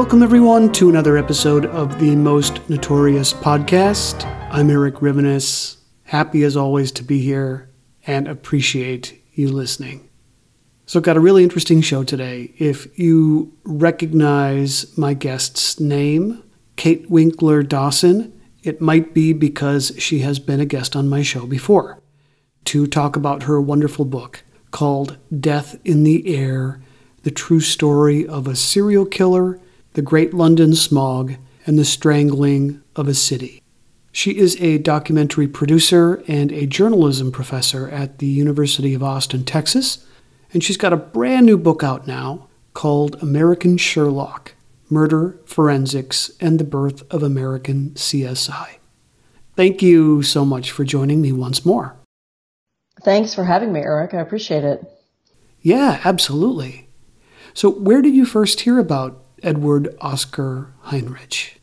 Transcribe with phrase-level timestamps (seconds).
[0.00, 4.24] Welcome, everyone, to another episode of the Most Notorious Podcast.
[4.50, 5.76] I'm Eric Rivenes.
[6.04, 7.68] Happy as always to be here
[8.06, 10.08] and appreciate you listening.
[10.86, 12.54] So, I've got a really interesting show today.
[12.56, 16.42] If you recognize my guest's name,
[16.76, 21.44] Kate Winkler Dawson, it might be because she has been a guest on my show
[21.44, 22.02] before
[22.64, 26.80] to talk about her wonderful book called Death in the Air
[27.22, 29.60] The True Story of a Serial Killer
[29.94, 31.34] the Great London Smog,
[31.66, 33.62] and the Strangling of a City.
[34.12, 40.04] She is a documentary producer and a journalism professor at the University of Austin, Texas,
[40.52, 44.54] and she's got a brand new book out now called American Sherlock
[44.88, 48.78] Murder, Forensics, and the Birth of American CSI.
[49.54, 51.96] Thank you so much for joining me once more.
[53.02, 54.14] Thanks for having me, Eric.
[54.14, 54.84] I appreciate it.
[55.60, 56.88] Yeah, absolutely.
[57.54, 61.60] So, where did you first hear about Edward Oscar Heinrich?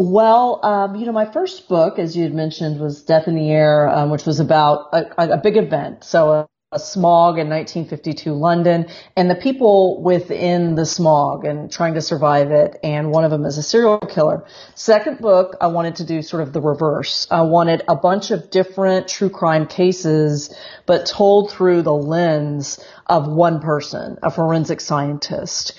[0.00, 3.50] Well, um, you know, my first book, as you had mentioned, was Death in the
[3.50, 6.04] Air, um, which was about a, a big event.
[6.04, 8.86] So a, a, smog in 1952 London
[9.16, 12.78] and the people within the smog and trying to survive it.
[12.84, 14.44] And one of them is a serial killer.
[14.76, 17.26] Second book, I wanted to do sort of the reverse.
[17.28, 20.54] I wanted a bunch of different true crime cases,
[20.86, 22.78] but told through the lens
[23.08, 25.72] of one person, a forensic scientist.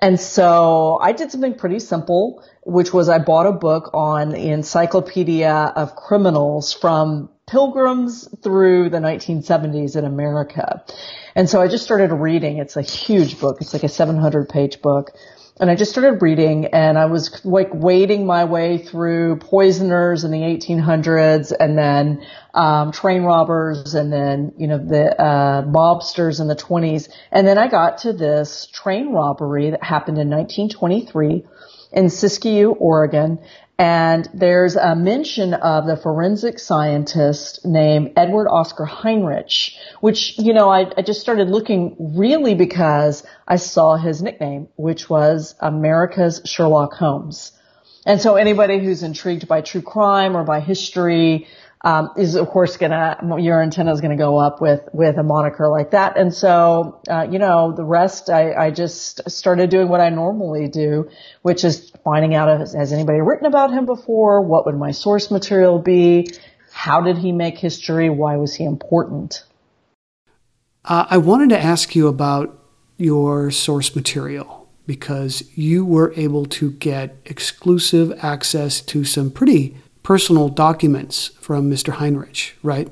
[0.00, 4.50] And so I did something pretty simple, which was I bought a book on the
[4.50, 10.84] Encyclopedia of Criminals from pilgrims through the 1970s in America.
[11.34, 12.58] And so I just started reading.
[12.58, 13.58] It's a huge book.
[13.60, 15.12] It's like a 700 page book
[15.58, 20.30] and I just started reading and I was like wading my way through poisoners in
[20.30, 26.48] the 1800s and then um, train robbers and then you know the uh, mobsters in
[26.48, 31.44] the 20s and then I got to this train robbery that happened in 1923
[31.92, 33.38] in Siskiyou, Oregon
[33.78, 40.70] and there's a mention of the forensic scientist named Edward Oscar Heinrich, which, you know,
[40.70, 46.94] I, I, just started looking really because I saw his nickname, which was America's Sherlock
[46.94, 47.52] Holmes.
[48.06, 51.48] And so anybody who's intrigued by true crime or by history,
[51.82, 55.68] um, is of course gonna your antenna is gonna go up with with a moniker
[55.68, 56.16] like that.
[56.16, 60.68] And so, uh, you know, the rest I, I just started doing what I normally
[60.68, 61.10] do,
[61.42, 64.40] which is finding out has, has anybody written about him before?
[64.40, 66.28] What would my source material be?
[66.72, 68.08] How did he make history?
[68.08, 69.44] Why was he important?
[70.84, 72.58] Uh, I wanted to ask you about
[72.96, 74.55] your source material
[74.86, 81.94] because you were able to get exclusive access to some pretty personal documents from Mr.
[81.94, 82.88] Heinrich, right?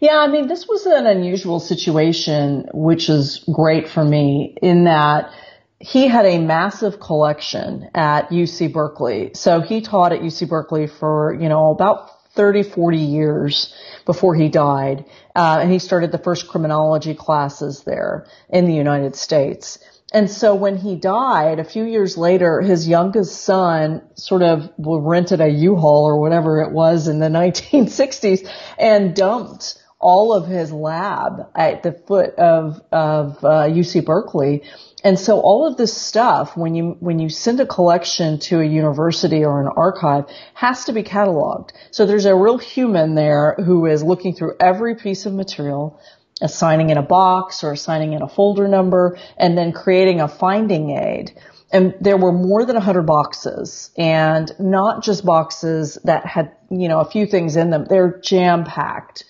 [0.00, 5.32] Yeah, I mean, this was an unusual situation, which is great for me in that
[5.78, 9.30] he had a massive collection at UC Berkeley.
[9.34, 14.48] So he taught at UC Berkeley for, you know, about 30, 40 years before he
[14.48, 15.04] died.
[15.34, 19.78] Uh, and he started the first criminology classes there in the United States.
[20.14, 25.40] And so when he died, a few years later, his youngest son sort of rented
[25.40, 31.48] a U-Haul or whatever it was in the 1960s and dumped all of his lab
[31.56, 34.62] at the foot of, of uh, UC Berkeley.
[35.02, 38.64] And so all of this stuff, when you, when you send a collection to a
[38.64, 41.70] university or an archive, has to be cataloged.
[41.90, 45.98] So there's a real human there who is looking through every piece of material,
[46.40, 50.90] assigning in a box or assigning in a folder number and then creating a finding
[50.90, 51.32] aid.
[51.72, 57.00] And there were more than 100 boxes and not just boxes that had, you know,
[57.00, 57.86] a few things in them.
[57.88, 59.24] They're jam packed.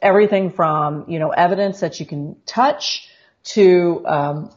[0.00, 3.08] Everything from, you know, evidence that you can touch
[3.42, 4.50] to, um,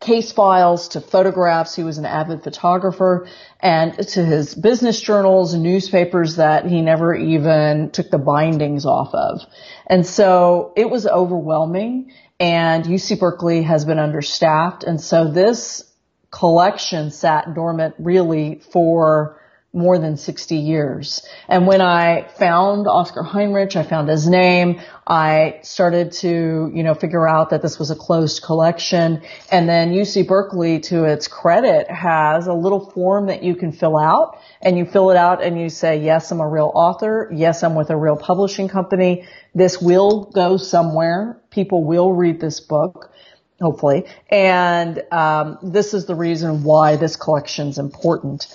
[0.00, 1.76] case files to photographs.
[1.76, 3.28] He was an avid photographer
[3.60, 9.14] and to his business journals and newspapers that he never even took the bindings off
[9.14, 9.42] of.
[9.86, 14.84] And so it was overwhelming and UC Berkeley has been understaffed.
[14.84, 15.84] And so this
[16.30, 19.39] collection sat dormant really for
[19.72, 21.24] more than 60 years.
[21.48, 26.94] And when I found Oscar Heinrich, I found his name, I started to, you know,
[26.94, 29.22] figure out that this was a closed collection.
[29.50, 33.96] And then UC Berkeley, to its credit, has a little form that you can fill
[33.96, 37.30] out and you fill it out and you say, yes, I'm a real author.
[37.32, 39.24] Yes, I'm with a real publishing company.
[39.54, 41.40] This will go somewhere.
[41.50, 43.12] People will read this book
[43.60, 44.06] hopefully.
[44.30, 48.46] And um, this is the reason why this collection is important.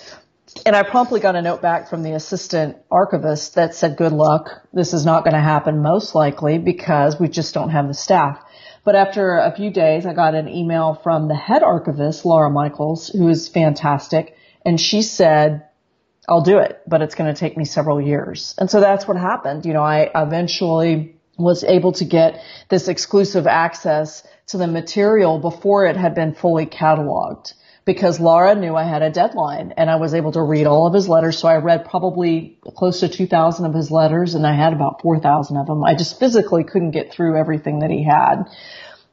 [0.64, 4.62] And I promptly got a note back from the assistant archivist that said, good luck.
[4.72, 8.42] This is not going to happen most likely because we just don't have the staff.
[8.84, 13.08] But after a few days, I got an email from the head archivist, Laura Michaels,
[13.08, 14.36] who is fantastic.
[14.64, 15.66] And she said,
[16.28, 18.54] I'll do it, but it's going to take me several years.
[18.58, 19.66] And so that's what happened.
[19.66, 25.86] You know, I eventually was able to get this exclusive access to the material before
[25.86, 27.54] it had been fully cataloged
[27.86, 30.92] because Laura knew I had a deadline and I was able to read all of
[30.92, 31.38] his letters.
[31.38, 35.56] So I read probably close to 2000 of his letters and I had about 4000
[35.56, 35.84] of them.
[35.84, 38.44] I just physically couldn't get through everything that he had.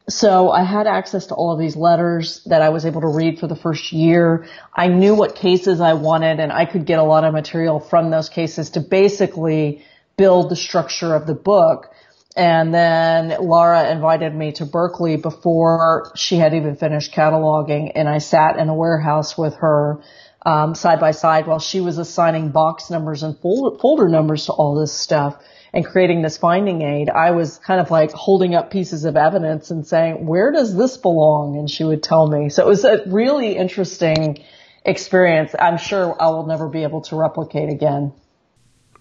[0.10, 3.40] So I had access to all of these letters that I was able to read
[3.40, 4.48] for the first year.
[4.74, 8.10] I knew what cases I wanted and I could get a lot of material from
[8.10, 9.86] those cases to basically
[10.18, 11.93] build the structure of the book.
[12.36, 18.18] And then Laura invited me to Berkeley before she had even finished cataloging and I
[18.18, 20.02] sat in a warehouse with her
[20.46, 24.52] um, side by side while she was assigning box numbers and folder, folder numbers to
[24.52, 25.38] all this stuff
[25.74, 27.10] and creating this finding aid.
[27.10, 30.98] I was kind of like holding up pieces of evidence and saying, where does this
[30.98, 31.58] belong?
[31.58, 32.50] And she would tell me.
[32.50, 34.44] So it was a really interesting
[34.84, 35.56] experience.
[35.58, 38.14] I'm sure I will never be able to replicate again.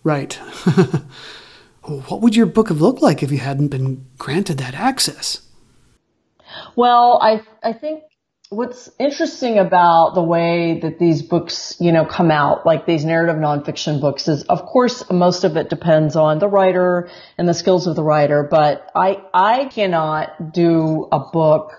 [0.05, 0.39] Right.
[1.85, 5.43] what would your book have looked like if you hadn't been granted that access?
[6.77, 8.05] Well, I I think
[8.51, 13.37] what's interesting about the way that these books, you know, come out, like these narrative
[13.37, 17.09] nonfiction books is of course most of it depends on the writer
[17.39, 21.73] and the skills of the writer, but I I cannot do a book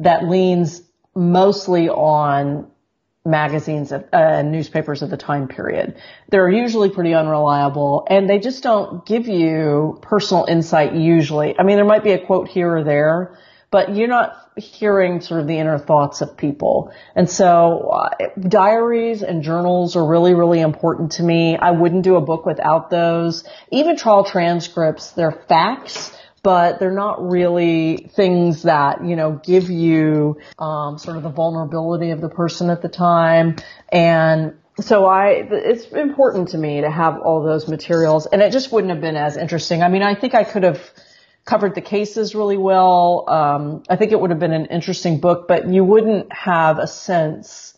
[0.00, 0.82] that leans
[1.14, 2.70] mostly on
[3.24, 5.96] magazines and uh, newspapers of the time period.
[6.30, 11.58] They're usually pretty unreliable and they just don't give you personal insight usually.
[11.58, 13.38] I mean, there might be a quote here or there,
[13.70, 16.92] but you're not hearing sort of the inner thoughts of people.
[17.14, 18.08] And so uh,
[18.40, 21.56] diaries and journals are really, really important to me.
[21.56, 23.44] I wouldn't do a book without those.
[23.70, 30.38] Even trial transcripts, they're facts but they're not really things that, you know, give you,
[30.58, 33.56] um, sort of the vulnerability of the person at the time.
[33.90, 38.72] And so I, it's important to me to have all those materials and it just
[38.72, 39.82] wouldn't have been as interesting.
[39.82, 40.80] I mean, I think I could have
[41.44, 43.24] covered the cases really well.
[43.28, 46.86] Um, I think it would have been an interesting book, but you wouldn't have a
[46.86, 47.76] sense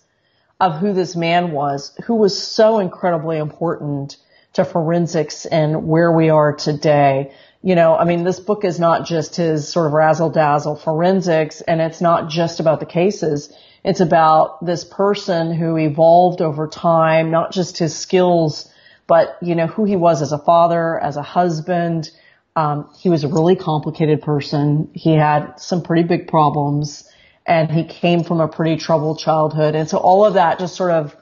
[0.60, 4.16] of who this man was, who was so incredibly important
[4.52, 9.06] to forensics and where we are today you know, I mean, this book is not
[9.06, 13.52] just his sort of razzle dazzle forensics and it's not just about the cases.
[13.84, 18.68] It's about this person who evolved over time, not just his skills,
[19.06, 22.10] but, you know, who he was as a father, as a husband.
[22.56, 24.90] Um, he was a really complicated person.
[24.92, 27.08] He had some pretty big problems
[27.46, 29.74] and he came from a pretty troubled childhood.
[29.74, 31.16] And so all of that just sort of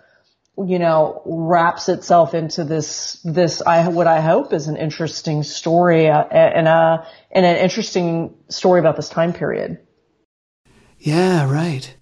[0.59, 6.09] you know, wraps itself into this, this, I, what I hope is an interesting story,
[6.09, 9.78] uh, and a, and an interesting story about this time period.
[10.99, 11.95] Yeah, right.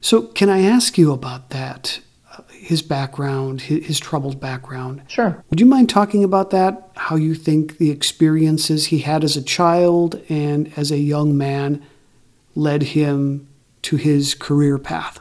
[0.00, 2.00] So can I ask you about that?
[2.32, 5.02] Uh, his background, his, his troubled background.
[5.06, 5.44] Sure.
[5.50, 6.90] Would you mind talking about that?
[6.96, 11.84] How you think the experiences he had as a child and as a young man
[12.54, 13.48] led him
[13.82, 15.20] to his career path?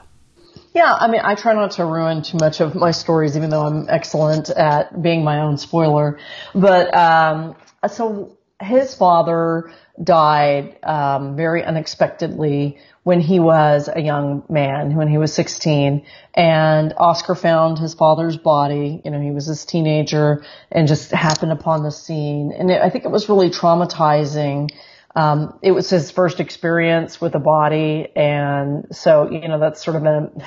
[0.76, 3.66] Yeah, I mean, I try not to ruin too much of my stories, even though
[3.66, 6.20] I'm excellent at being my own spoiler.
[6.54, 7.56] But um,
[7.88, 9.72] so his father
[10.04, 16.06] died um, very unexpectedly when he was a young man, when he was 16.
[16.34, 19.02] And Oscar found his father's body.
[19.06, 22.52] You know, he was this teenager and just happened upon the scene.
[22.52, 24.72] And it, I think it was really traumatizing.
[25.16, 28.08] Um, it was his first experience with a body.
[28.16, 30.44] And so, you know, that's sort of been,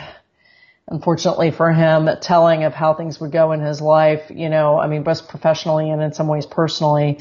[0.89, 4.87] unfortunately for him, telling of how things would go in his life, you know, I
[4.87, 7.21] mean, both professionally and in some ways personally.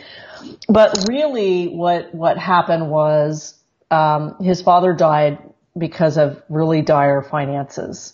[0.68, 3.56] But really what, what happened was
[3.89, 5.39] um, his father died
[5.77, 8.13] because of really dire finances.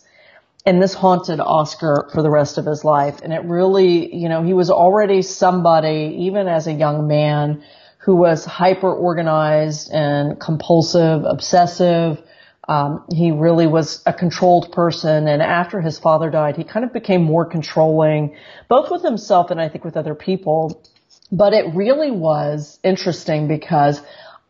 [0.65, 3.19] And this haunted Oscar for the rest of his life.
[3.21, 7.63] And it really, you know, he was already somebody, even as a young man,
[8.03, 12.21] who was hyper organized and compulsive, obsessive.
[12.67, 15.27] Um, he really was a controlled person.
[15.27, 18.35] And after his father died, he kind of became more controlling,
[18.67, 20.83] both with himself and I think with other people.
[21.31, 24.01] But it really was interesting because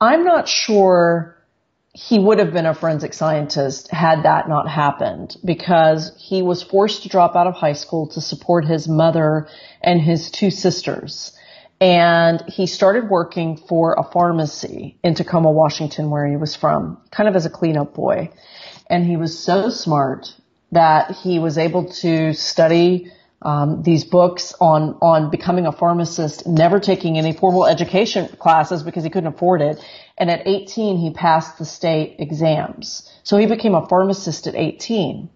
[0.02, 1.38] I'm not sure
[1.94, 7.04] he would have been a forensic scientist had that not happened because he was forced
[7.04, 9.48] to drop out of high school to support his mother
[9.80, 11.38] and his two sisters.
[11.82, 17.28] And he started working for a pharmacy in Tacoma, Washington, where he was from, kind
[17.28, 18.30] of as a cleanup boy.
[18.90, 20.34] And he was so smart
[20.72, 23.12] that he was able to study
[23.44, 29.04] um, these books on on becoming a pharmacist, never taking any formal education classes because
[29.04, 29.84] he couldn't afford it.
[30.18, 35.30] And at 18, he passed the state exams, so he became a pharmacist at 18.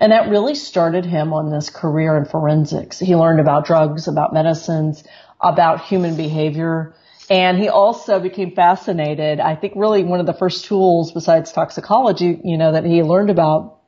[0.00, 2.98] And that really started him on this career in forensics.
[2.98, 5.04] He learned about drugs, about medicines,
[5.42, 6.94] about human behavior.
[7.30, 9.40] And he also became fascinated.
[9.40, 13.30] I think really one of the first tools besides toxicology, you know, that he learned
[13.30, 13.78] about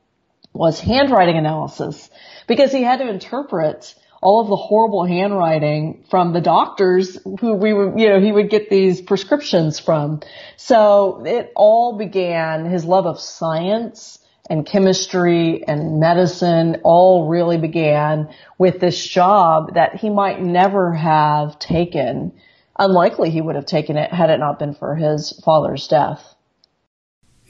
[0.53, 2.09] was handwriting analysis
[2.47, 7.73] because he had to interpret all of the horrible handwriting from the doctors who we
[7.73, 10.21] would, you know, he would get these prescriptions from.
[10.57, 14.17] So it all began, his love of science
[14.49, 21.57] and chemistry and medicine all really began with this job that he might never have
[21.59, 22.31] taken.
[22.77, 26.35] Unlikely he would have taken it had it not been for his father's death.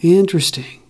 [0.01, 0.83] Interesting.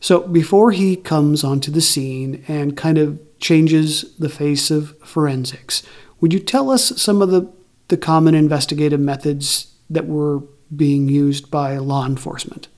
[0.00, 5.82] So before he comes onto the scene and kind of changes the face of forensics,
[6.20, 7.52] would you tell us some of the,
[7.88, 10.40] the common investigative methods that were
[10.74, 12.68] being used by law enforcement?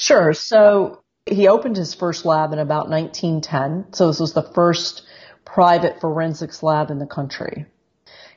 [0.00, 0.32] Sure.
[0.32, 3.92] So he opened his first lab in about 1910.
[3.92, 5.02] So this was the first
[5.44, 7.66] private forensics lab in the country.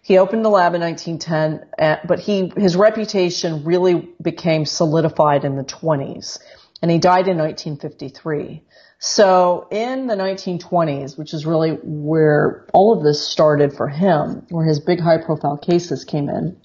[0.01, 5.55] He opened the lab in 1910, eh, but he, his reputation really became solidified in
[5.55, 6.39] the 20s
[6.82, 8.62] and he died in 1953.
[9.00, 14.65] So in the 1920s, which is really where all of this started for him, where
[14.65, 16.58] his big high profile cases came in,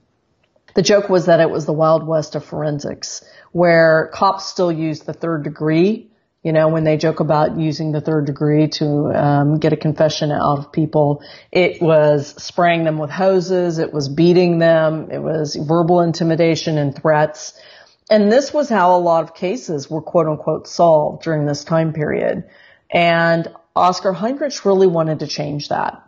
[0.78, 5.00] the joke was that it was the Wild West of forensics, where cops still use
[5.00, 6.08] the third degree.
[6.44, 10.30] You know, when they joke about using the third degree to um, get a confession
[10.30, 15.56] out of people, it was spraying them with hoses, it was beating them, it was
[15.56, 17.60] verbal intimidation and threats.
[18.08, 21.92] And this was how a lot of cases were quote unquote solved during this time
[21.92, 22.44] period.
[22.88, 26.07] And Oscar Heinrich really wanted to change that.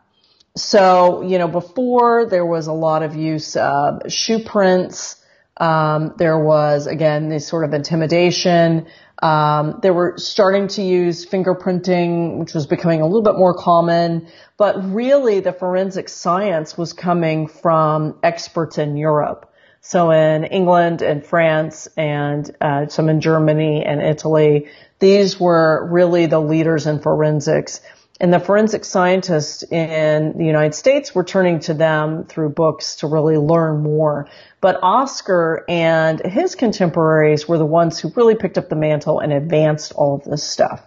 [0.57, 5.16] So, you know, before there was a lot of use of shoe prints.
[5.57, 8.87] Um, there was again this sort of intimidation.
[9.23, 14.28] Um, they were starting to use fingerprinting, which was becoming a little bit more common.
[14.57, 19.52] But really, the forensic science was coming from experts in Europe.
[19.83, 26.26] So in England and France and uh, some in Germany and Italy, these were really
[26.26, 27.80] the leaders in forensics.
[28.21, 33.07] And the forensic scientists in the United States were turning to them through books to
[33.07, 34.29] really learn more.
[34.61, 39.33] But Oscar and his contemporaries were the ones who really picked up the mantle and
[39.33, 40.83] advanced all of this stuff.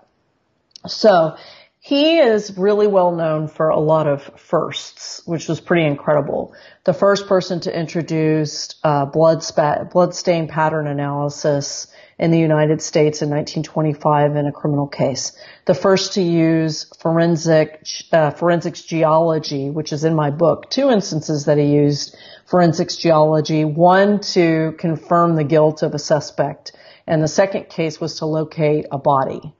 [0.86, 1.36] So
[1.80, 6.54] he is really well known for a lot of firsts, which was pretty incredible.
[6.84, 11.88] The first person to introduce uh, blood, spa- blood stain pattern analysis
[12.24, 15.38] in the United States in 1925 in a criminal case.
[15.65, 20.70] The first to use forensic uh, forensics geology, which is in my book.
[20.70, 22.15] Two instances that he used
[22.46, 23.65] forensics geology.
[23.65, 26.72] One to confirm the guilt of a suspect,
[27.06, 29.53] and the second case was to locate a body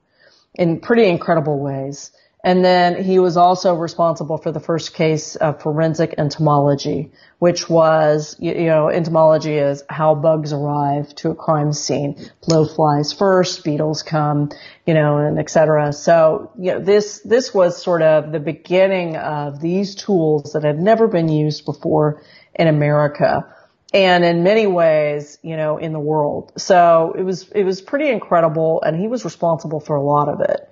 [0.56, 2.12] in pretty incredible ways.
[2.46, 8.36] And then he was also responsible for the first case of forensic entomology, which was,
[8.38, 12.16] you, you know, entomology is how bugs arrive to a crime scene.
[12.42, 14.50] Blowflies first, beetles come,
[14.86, 15.94] you know, and et cetera.
[15.94, 20.80] So, you know, this, this was sort of the beginning of these tools that had
[20.80, 22.22] never been used before
[22.54, 23.56] in America
[23.94, 26.52] and in many ways, you know, in the world.
[26.58, 30.42] So it was, it was pretty incredible and he was responsible for a lot of
[30.42, 30.70] it.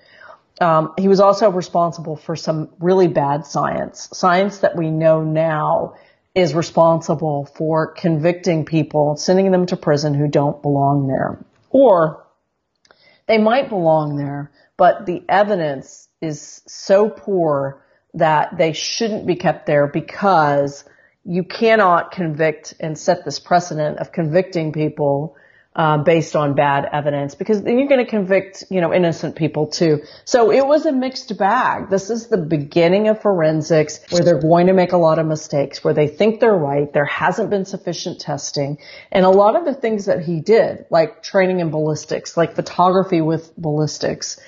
[0.62, 5.96] Um, he was also responsible for some really bad science, science that we know now
[6.36, 11.44] is responsible for convicting people, sending them to prison who don't belong there.
[11.72, 12.28] Or
[13.28, 19.66] they might belong there, but the evidence is so poor that they shouldn't be kept
[19.66, 20.86] there because
[21.24, 25.36] you cannot convict and set this precedent of convicting people
[25.74, 29.68] uh, based on bad evidence because then you're going to convict, you know, innocent people
[29.68, 30.02] too.
[30.26, 31.90] So it was a mixed bag.
[31.90, 35.82] This is the beginning of forensics where they're going to make a lot of mistakes,
[35.84, 36.92] where they think they're right.
[36.92, 38.80] There hasn't been sufficient testing.
[39.12, 43.22] And a lot of the things that he did, like training in ballistics, like photography
[43.22, 44.40] with ballistics,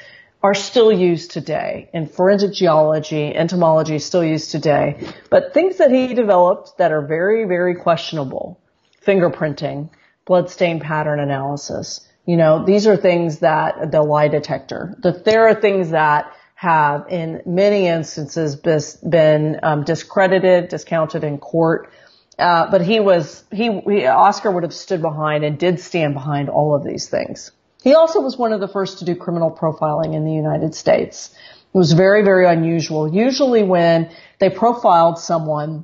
[0.42, 1.90] are still used today.
[1.94, 5.08] In forensic geology, entomology is still used today.
[5.30, 8.60] But things that he developed that are very, very questionable,
[9.08, 9.90] fingerprinting,
[10.26, 12.08] blood stain pattern analysis.
[12.26, 17.06] You know, these are things that the lie detector, that there are things that have
[17.10, 21.92] in many instances been um, discredited, discounted in court.
[22.40, 26.50] Uh, but he was, he, he, Oscar would have stood behind and did stand behind
[26.50, 27.52] all of these things.
[27.84, 31.36] He also was one of the first to do criminal profiling in the United States.
[31.74, 33.14] It was very, very unusual.
[33.14, 35.84] Usually when they profiled someone,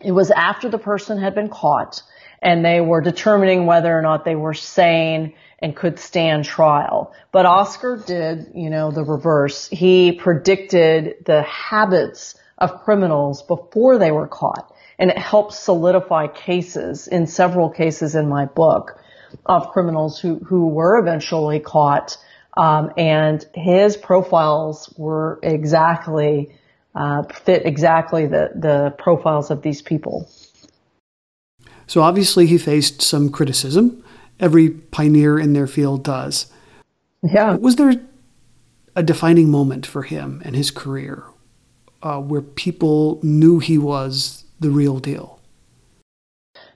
[0.00, 2.02] it was after the person had been caught
[2.42, 7.12] and they were determining whether or not they were sane and could stand trial.
[7.32, 9.68] But Oscar did, you know, the reverse.
[9.68, 14.74] He predicted the habits of criminals before they were caught.
[14.98, 18.98] And it helped solidify cases in several cases in my book
[19.46, 22.18] of criminals who, who were eventually caught.
[22.56, 26.54] Um, and his profiles were exactly,
[26.94, 30.28] uh, fit exactly the, the profiles of these people.
[31.90, 34.04] So obviously he faced some criticism.
[34.38, 36.46] Every pioneer in their field does.
[37.20, 37.56] Yeah.
[37.56, 37.94] Was there
[38.94, 41.24] a defining moment for him and his career
[42.00, 45.40] uh, where people knew he was the real deal?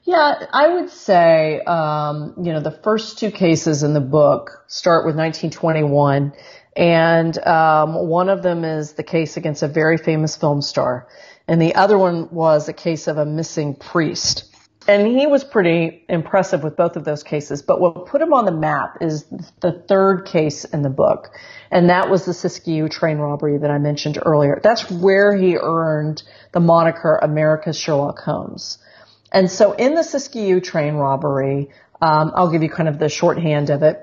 [0.03, 5.07] Yeah, I would say, um, you know, the first two cases in the book start
[5.07, 6.33] with 1921,
[6.77, 11.07] and um, one of them is the case against a very famous film star,
[11.47, 14.51] and the other one was a case of a missing priest
[14.87, 17.63] and he was pretty impressive with both of those cases.
[17.63, 19.25] But what put him on the map is
[19.61, 21.31] the third case in the book,
[21.71, 24.61] and that was the Siskiyou train robbery that I mentioned earlier.
[24.63, 28.79] That's where he earned the moniker America's Sherlock Holmes.
[29.33, 31.71] And so in the Siskiyou train robbery,
[32.01, 34.01] um, I'll give you kind of the shorthand of it.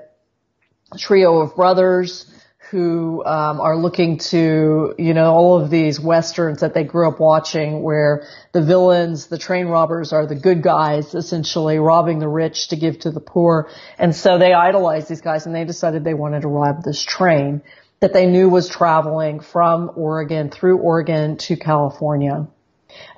[0.92, 2.26] A trio of brothers
[2.72, 7.20] who um, are looking to, you know, all of these westerns that they grew up
[7.20, 12.68] watching where the villains, the train robbers are the good guys, essentially robbing the rich
[12.68, 13.68] to give to the poor.
[13.98, 17.60] And so they idolized these guys and they decided they wanted to rob this train
[18.00, 22.48] that they knew was traveling from Oregon through Oregon to California.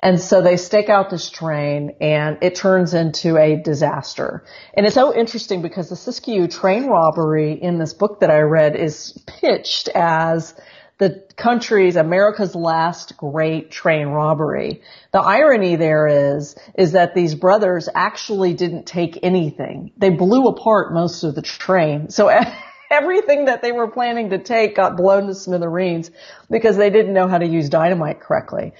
[0.01, 4.43] And so they stake out this train and it turns into a disaster.
[4.73, 8.75] And it's so interesting because the Siskiyou train robbery in this book that I read
[8.75, 10.53] is pitched as
[10.97, 14.81] the country's America's last great train robbery.
[15.11, 19.91] The irony there is, is that these brothers actually didn't take anything.
[19.97, 22.09] They blew apart most of the train.
[22.09, 22.29] So
[22.91, 26.11] everything that they were planning to take got blown to smithereens
[26.49, 28.73] because they didn't know how to use dynamite correctly.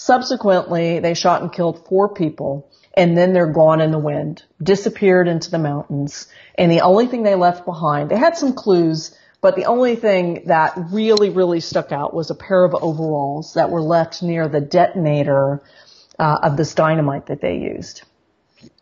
[0.00, 5.28] Subsequently, they shot and killed four people and then they're gone in the wind, disappeared
[5.28, 6.26] into the mountains.
[6.54, 10.44] And the only thing they left behind, they had some clues, but the only thing
[10.46, 14.62] that really, really stuck out was a pair of overalls that were left near the
[14.62, 15.62] detonator
[16.18, 18.02] uh, of this dynamite that they used.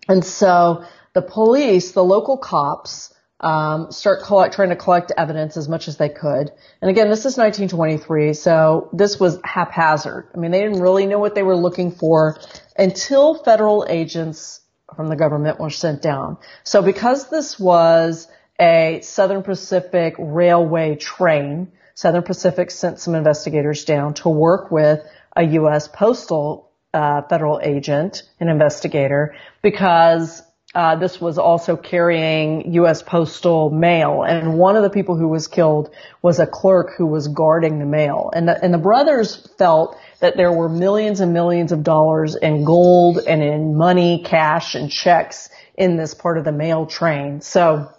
[0.09, 5.69] And so the police, the local cops, um, start collect, trying to collect evidence as
[5.69, 6.51] much as they could.
[6.83, 10.29] And again, this is 1923, so this was haphazard.
[10.35, 12.39] I mean, they didn't really know what they were looking for
[12.77, 14.61] until federal agents
[14.97, 16.39] from the government were sent down.
[16.65, 18.27] So because this was
[18.61, 25.01] a Southern Pacific Railway train, Southern Pacific sent some investigators down to work with
[25.37, 25.89] a U.S.
[25.89, 30.43] postal uh, federal agent, an investigator, because
[30.75, 33.03] uh, this was also carrying U.S.
[33.03, 37.27] postal mail, and one of the people who was killed was a clerk who was
[37.29, 38.31] guarding the mail.
[38.35, 42.65] And the, and the brothers felt that there were millions and millions of dollars in
[42.65, 47.41] gold and in money, cash, and checks in this part of the mail train.
[47.41, 47.91] So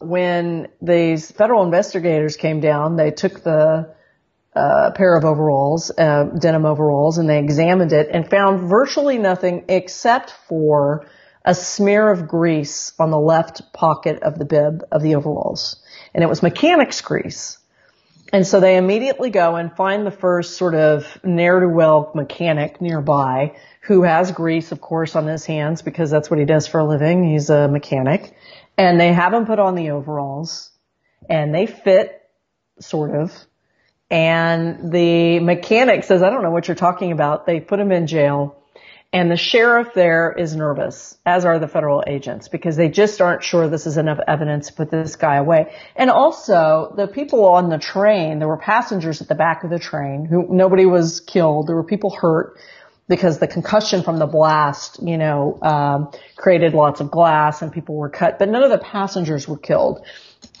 [0.00, 3.94] when these federal investigators came down, they took the
[4.56, 9.66] uh, pair of overalls, uh, denim overalls, and they examined it and found virtually nothing
[9.68, 11.06] except for
[11.46, 15.76] a smear of grease on the left pocket of the bib of the overalls.
[16.12, 17.58] And it was mechanic's grease.
[18.32, 24.02] And so they immediately go and find the first sort of ne'er-do-well mechanic nearby who
[24.02, 27.22] has grease, of course, on his hands because that's what he does for a living.
[27.22, 28.34] He's a mechanic.
[28.76, 30.70] And they have him put on the overalls
[31.30, 32.20] and they fit,
[32.80, 33.32] sort of.
[34.10, 37.46] And the mechanic says, I don't know what you're talking about.
[37.46, 38.60] They put him in jail
[39.12, 43.42] and the sheriff there is nervous, as are the federal agents, because they just aren't
[43.42, 45.72] sure this is enough evidence to put this guy away.
[45.94, 49.78] And also, the people on the train, there were passengers at the back of the
[49.78, 51.68] train who nobody was killed.
[51.68, 52.58] There were people hurt
[53.08, 57.94] because the concussion from the blast, you know, um, created lots of glass and people
[57.94, 60.04] were cut, but none of the passengers were killed.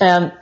[0.00, 0.32] And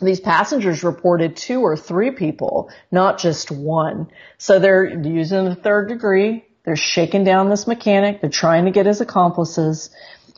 [0.00, 4.08] these passengers reported two or three people, not just one.
[4.36, 8.20] So they're using the third degree they're shaking down this mechanic.
[8.20, 9.90] They're trying to get his accomplices.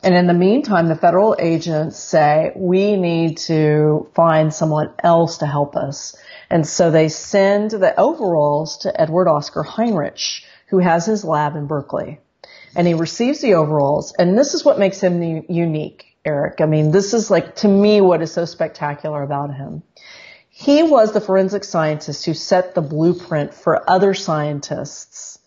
[0.03, 5.45] And in the meantime, the federal agents say, we need to find someone else to
[5.45, 6.15] help us.
[6.49, 11.67] And so they send the overalls to Edward Oscar Heinrich, who has his lab in
[11.67, 12.19] Berkeley.
[12.75, 14.13] And he receives the overalls.
[14.17, 16.59] And this is what makes him unique, Eric.
[16.59, 19.83] I mean, this is like, to me, what is so spectacular about him.
[20.49, 25.39] He was the forensic scientist who set the blueprint for other scientists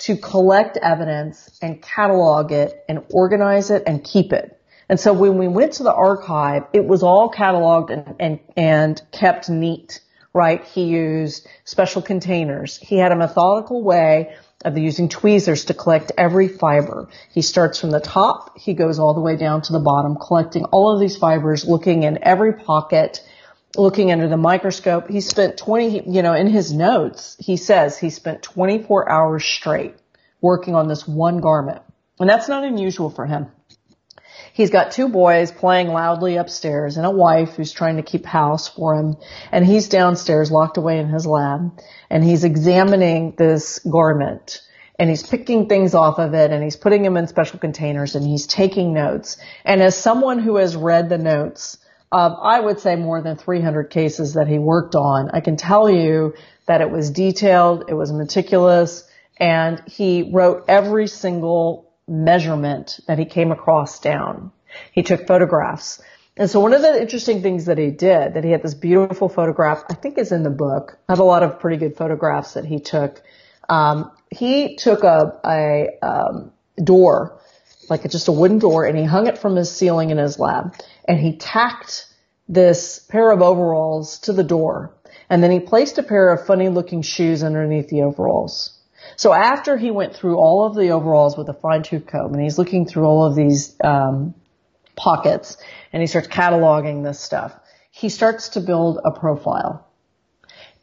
[0.00, 4.60] to collect evidence and catalog it and organize it and keep it.
[4.88, 9.02] And so when we went to the archive, it was all cataloged and, and, and
[9.12, 10.00] kept neat,
[10.32, 10.64] right?
[10.64, 12.76] He used special containers.
[12.76, 14.34] He had a methodical way
[14.64, 17.08] of using tweezers to collect every fiber.
[17.32, 20.64] He starts from the top, he goes all the way down to the bottom, collecting
[20.66, 23.22] all of these fibers, looking in every pocket,
[23.76, 25.08] looking under the microscope.
[25.08, 29.94] He spent 20, you know, in his notes, he says he spent 24 hours straight
[30.40, 31.82] working on this one garment.
[32.18, 33.46] And that's not unusual for him.
[34.52, 38.68] He's got two boys playing loudly upstairs and a wife who's trying to keep house
[38.68, 39.16] for him.
[39.52, 41.80] And he's downstairs locked away in his lab
[42.10, 44.60] and he's examining this garment
[44.98, 48.26] and he's picking things off of it and he's putting them in special containers and
[48.26, 49.38] he's taking notes.
[49.64, 51.78] And as someone who has read the notes,
[52.12, 55.30] um, I would say more than 300 cases that he worked on.
[55.32, 56.34] I can tell you
[56.66, 59.04] that it was detailed, it was meticulous,
[59.36, 64.50] and he wrote every single measurement that he came across down.
[64.92, 66.02] He took photographs.
[66.36, 69.28] And so one of the interesting things that he did, that he had this beautiful
[69.28, 70.98] photograph, I think is in the book.
[71.08, 73.22] I have a lot of pretty good photographs that he took.
[73.68, 77.40] Um, he took a, a um, door
[77.90, 80.74] like just a wooden door and he hung it from his ceiling in his lab
[81.10, 82.06] and he tacked
[82.48, 84.94] this pair of overalls to the door
[85.28, 88.78] and then he placed a pair of funny looking shoes underneath the overalls.
[89.16, 92.40] So after he went through all of the overalls with a fine tooth comb and
[92.40, 94.34] he's looking through all of these um,
[94.94, 95.56] pockets
[95.92, 97.52] and he starts cataloging this stuff,
[97.90, 99.88] he starts to build a profile.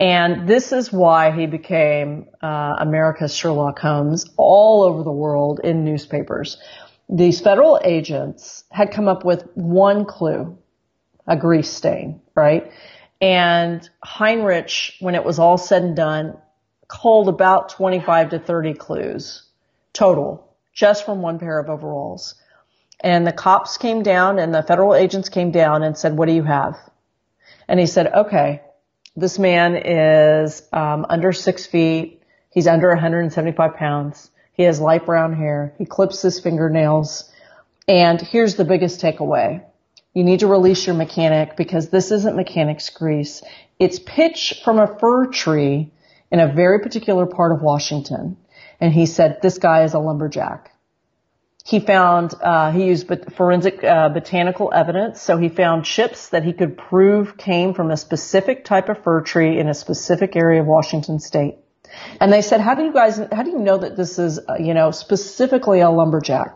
[0.01, 5.85] And this is why he became uh, America's Sherlock Holmes all over the world in
[5.85, 6.57] newspapers
[7.09, 10.57] these federal agents had come up with one clue,
[11.25, 12.71] a grease stain, right?
[13.21, 16.37] And Heinrich, when it was all said and done,
[16.87, 19.43] culled about 25 to 30 clues
[19.93, 22.35] total, just from one pair of overalls.
[22.99, 26.33] And the cops came down and the federal agents came down and said, what do
[26.33, 26.75] you have?
[27.67, 28.61] And he said, okay,
[29.15, 32.21] this man is um, under six feet.
[32.49, 34.29] He's under 175 pounds.
[34.57, 35.73] He has light brown hair.
[35.77, 37.31] He clips his fingernails.
[37.87, 39.63] And here's the biggest takeaway.
[40.13, 43.43] You need to release your mechanic because this isn't mechanic's grease.
[43.79, 45.91] It's pitch from a fir tree
[46.31, 48.35] in a very particular part of Washington.
[48.81, 50.71] And he said, this guy is a lumberjack.
[51.63, 55.21] He found, uh, he used forensic uh, botanical evidence.
[55.21, 59.21] So he found chips that he could prove came from a specific type of fir
[59.21, 61.57] tree in a specific area of Washington state.
[62.19, 64.55] And they said, how do you guys, how do you know that this is, uh,
[64.59, 66.55] you know, specifically a lumberjack?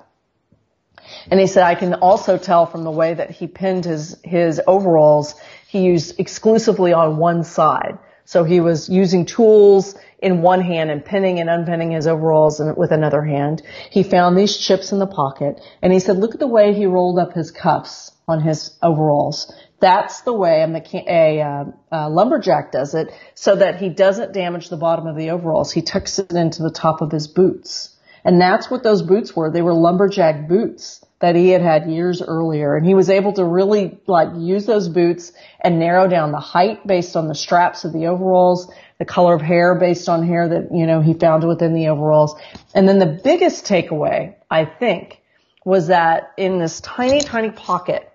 [1.30, 4.62] And he said, I can also tell from the way that he pinned his, his
[4.66, 5.36] overalls,
[5.68, 7.98] he used exclusively on one side.
[8.26, 12.92] So he was using tools in one hand and pinning and unpinning his overalls with
[12.92, 13.62] another hand.
[13.90, 16.86] He found these chips in the pocket and he said, look at the way he
[16.86, 19.52] rolled up his cuffs on his overalls.
[19.82, 24.70] That's the way a, a, uh, a, lumberjack does it so that he doesn't damage
[24.70, 25.72] the bottom of the overalls.
[25.72, 27.90] He tucks it into the top of his boots.
[28.24, 29.50] And that's what those boots were.
[29.50, 32.76] They were lumberjack boots that he had had years earlier.
[32.76, 36.86] And he was able to really like use those boots and narrow down the height
[36.86, 40.70] based on the straps of the overalls, the color of hair based on hair that,
[40.72, 42.40] you know, he found within the overalls.
[42.76, 45.22] And then the biggest takeaway, I think,
[45.66, 48.11] was that in this tiny, tiny pocket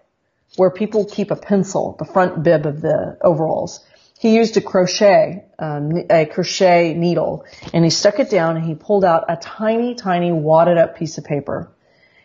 [0.56, 3.84] where people keep a pencil, the front bib of the overalls.
[4.18, 8.74] He used a crochet, um, a crochet needle, and he stuck it down and he
[8.74, 11.70] pulled out a tiny, tiny wadded up piece of paper.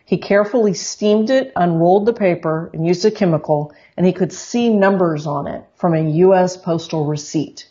[0.04, 4.68] He carefully steamed it, unrolled the paper, and used a chemical, and he could see
[4.68, 6.56] numbers on it from a U.S.
[6.56, 7.68] postal receipt.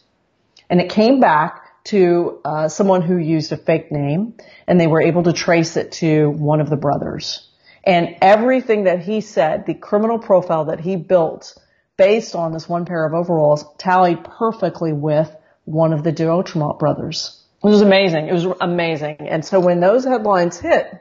[0.69, 4.36] And it came back to uh, someone who used a fake name,
[4.67, 7.50] and they were able to trace it to one of the brothers.
[7.83, 11.57] And everything that he said, the criminal profile that he built
[11.97, 17.43] based on this one pair of overalls tallied perfectly with one of the DeAutremont brothers.
[17.63, 18.27] It was amazing.
[18.27, 19.17] It was amazing.
[19.19, 20.99] And so when those headlines hit,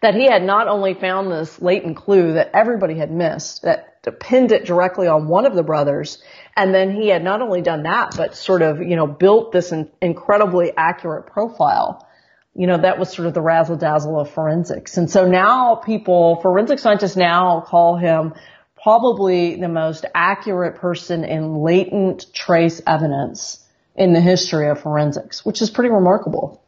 [0.00, 4.50] that he had not only found this latent clue that everybody had missed, that pinned
[4.50, 6.22] it directly on one of the brothers,
[6.56, 9.72] and then he had not only done that, but sort of, you know, built this
[9.72, 12.06] in, incredibly accurate profile
[12.54, 14.96] you know, that was sort of the razzle dazzle of forensics.
[14.96, 18.34] And so now people, forensic scientists now call him
[18.82, 25.60] probably the most accurate person in latent trace evidence in the history of forensics, which
[25.62, 26.62] is pretty remarkable.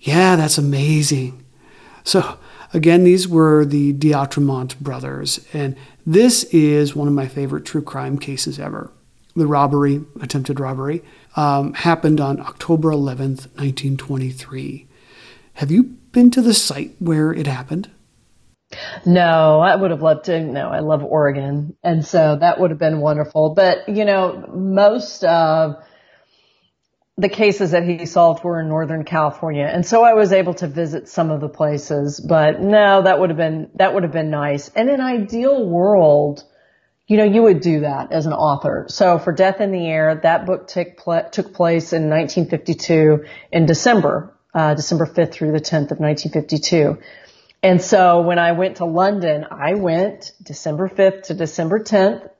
[0.00, 1.44] Yeah, that's amazing.
[2.04, 2.38] So,
[2.74, 8.18] again, these were the DeAutremont brothers, and this is one of my favorite true crime
[8.18, 8.92] cases ever.
[9.34, 11.02] The robbery, attempted robbery,
[11.36, 14.85] um, happened on October 11th, 1923.
[15.56, 17.90] Have you been to the site where it happened?
[19.06, 20.38] No, I would have loved to.
[20.38, 21.74] No, I love Oregon.
[21.82, 23.54] And so that would have been wonderful.
[23.54, 25.76] But, you know, most of
[27.16, 29.64] the cases that he solved were in Northern California.
[29.64, 33.30] And so I was able to visit some of the places, but no, that would
[33.30, 34.68] have been, that would have been nice.
[34.68, 36.44] And in an ideal world,
[37.06, 38.84] you know, you would do that as an author.
[38.90, 43.64] So for Death in the Air, that book took, pl- took place in 1952 in
[43.64, 46.98] December uh, December 5th through the 10th of 1952.
[47.62, 52.30] And so when I went to London, I went December 5th to December 10th,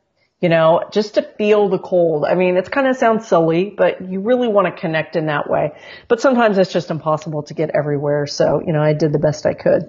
[0.41, 2.25] you know, just to feel the cold.
[2.25, 5.51] I mean, it kind of sounds silly, but you really want to connect in that
[5.51, 5.73] way.
[6.09, 8.27] But sometimes it's just impossible to get everywhere.
[8.27, 9.83] So, you know, I did the best I could.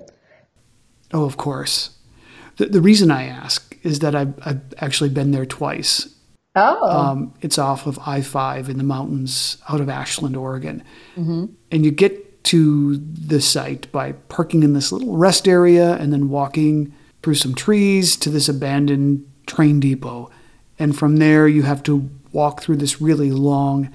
[1.13, 1.91] Oh, of course.
[2.57, 6.13] The, the reason I ask is that I've, I've actually been there twice.
[6.57, 6.89] Oh.
[6.89, 10.83] Um, it's off of I 5 in the mountains out of Ashland, Oregon.
[11.15, 11.45] Mm-hmm.
[11.71, 16.29] And you get to the site by parking in this little rest area and then
[16.29, 20.31] walking through some trees to this abandoned train depot.
[20.79, 23.93] And from there, you have to walk through this really long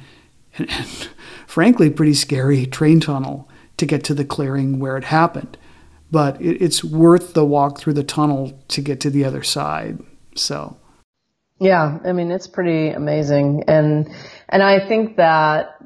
[0.57, 0.87] and, and
[1.47, 3.49] frankly, pretty scary train tunnel
[3.79, 5.57] to get to the clearing where it happened.
[6.11, 9.99] But it, it's worth the walk through the tunnel to get to the other side.
[10.37, 10.77] So.
[11.63, 14.11] Yeah, I mean it's pretty amazing, and
[14.49, 15.77] and I think that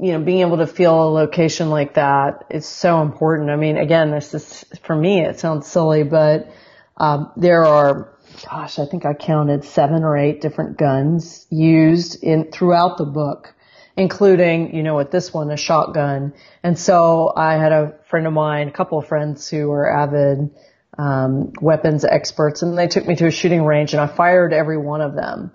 [0.00, 3.48] you know being able to feel a location like that is so important.
[3.50, 6.48] I mean, again, this is for me it sounds silly, but
[6.96, 8.12] um, there are,
[8.50, 13.54] gosh, I think I counted seven or eight different guns used in throughout the book,
[13.96, 16.32] including you know with this one a shotgun.
[16.64, 20.50] And so I had a friend of mine, a couple of friends who were avid
[20.98, 24.78] um, weapons experts, and they took me to a shooting range, and I fired every
[24.78, 25.52] one of them,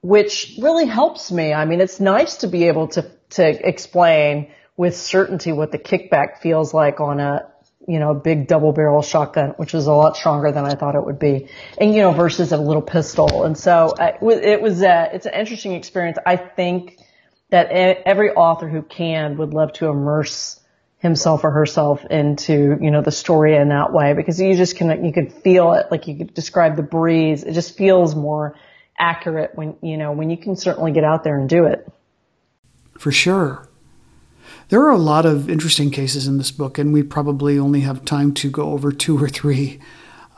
[0.00, 1.52] which really helps me.
[1.52, 6.38] I mean, it's nice to be able to to explain with certainty what the kickback
[6.38, 7.50] feels like on a
[7.88, 11.04] you know, big double barrel shotgun, which is a lot stronger than I thought it
[11.04, 11.48] would be.
[11.78, 13.44] And, you know, versus a little pistol.
[13.44, 16.18] And so uh, it was, a, it's an interesting experience.
[16.26, 16.98] I think
[17.48, 20.60] that every author who can would love to immerse
[20.98, 25.04] himself or herself into, you know, the story in that way because you just can,
[25.04, 27.44] you could feel it, like you could describe the breeze.
[27.44, 28.56] It just feels more
[28.98, 31.90] accurate when, you know, when you can certainly get out there and do it.
[32.98, 33.68] For sure.
[34.70, 38.04] There are a lot of interesting cases in this book, and we probably only have
[38.04, 39.80] time to go over two or three.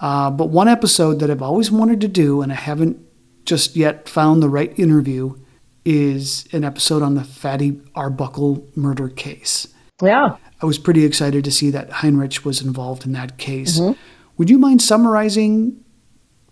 [0.01, 2.99] Uh, but one episode that I've always wanted to do, and I haven't
[3.45, 5.37] just yet found the right interview,
[5.85, 9.67] is an episode on the Fatty Arbuckle murder case.
[10.03, 10.37] Yeah.
[10.63, 13.79] I was pretty excited to see that Heinrich was involved in that case.
[13.79, 13.99] Mm-hmm.
[14.37, 15.83] Would you mind summarizing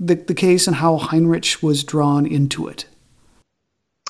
[0.01, 2.87] the, the case and how Heinrich was drawn into it?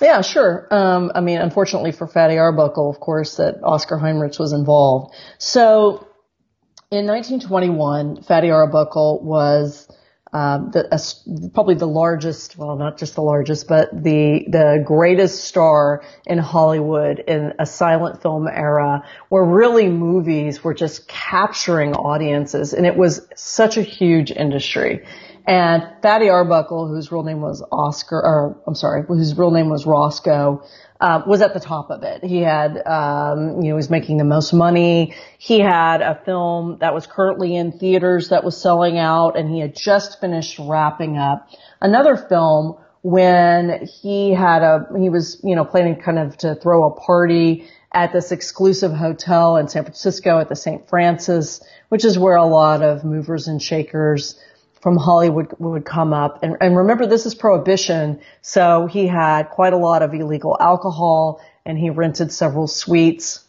[0.01, 0.69] Yeah, sure.
[0.71, 5.15] Um, I mean, unfortunately for Fatty Arbuckle, of course, that Oscar Heinrich was involved.
[5.39, 6.07] So
[6.91, 9.88] in 1921, Fatty Arbuckle was
[10.33, 10.99] um, the, uh,
[11.55, 17.19] probably the largest, well, not just the largest, but the the greatest star in Hollywood
[17.21, 23.27] in a silent film era, where really movies were just capturing audiences, and it was
[23.35, 25.05] such a huge industry.
[25.47, 29.87] And Fatty Arbuckle, whose real name was Oscar, or I'm sorry, whose real name was
[29.87, 30.62] Roscoe,
[31.01, 32.25] uh, was at the top of it.
[32.25, 35.15] He had, um, you know, he was making the most money.
[35.39, 39.61] He had a film that was currently in theaters that was selling out, and he
[39.61, 41.49] had just finished wrapping up
[41.81, 46.89] another film when he had a, he was, you know, planning kind of to throw
[46.89, 50.89] a party at this exclusive hotel in San Francisco at the St.
[50.89, 54.39] Francis, which is where a lot of movers and shakers
[54.81, 56.43] from Hollywood would come up.
[56.43, 58.21] And, and remember, this is prohibition.
[58.43, 63.45] So he had quite a lot of illegal alcohol and he rented several suites.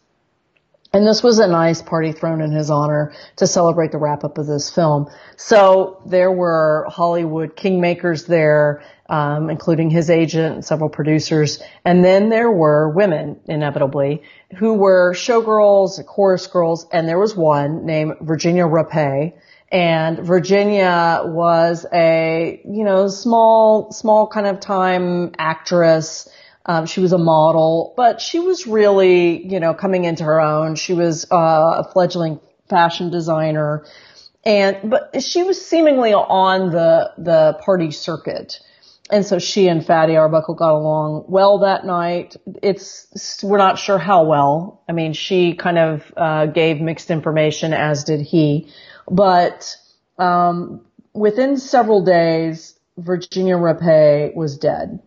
[0.91, 4.39] And this was a nice party thrown in his honor to celebrate the wrap up
[4.39, 5.07] of this film.
[5.37, 11.61] So there were Hollywood kingmakers there, um, including his agent and several producers.
[11.85, 14.23] And then there were women, inevitably,
[14.57, 19.33] who were showgirls, chorus girls, and there was one named Virginia Rappe
[19.71, 26.27] and Virginia was a, you know, small, small kind of time actress.
[26.65, 30.75] Um, she was a model, but she was really, you know, coming into her own.
[30.75, 33.85] She was uh, a fledgling fashion designer,
[34.43, 38.59] and but she was seemingly on the the party circuit.
[39.11, 42.35] And so she and Fatty Arbuckle got along well that night.
[42.61, 44.83] It's, we're not sure how well.
[44.87, 48.71] I mean, she kind of, uh, gave mixed information as did he.
[49.09, 49.75] But
[50.17, 54.99] um, within several days, Virginia Rappe was dead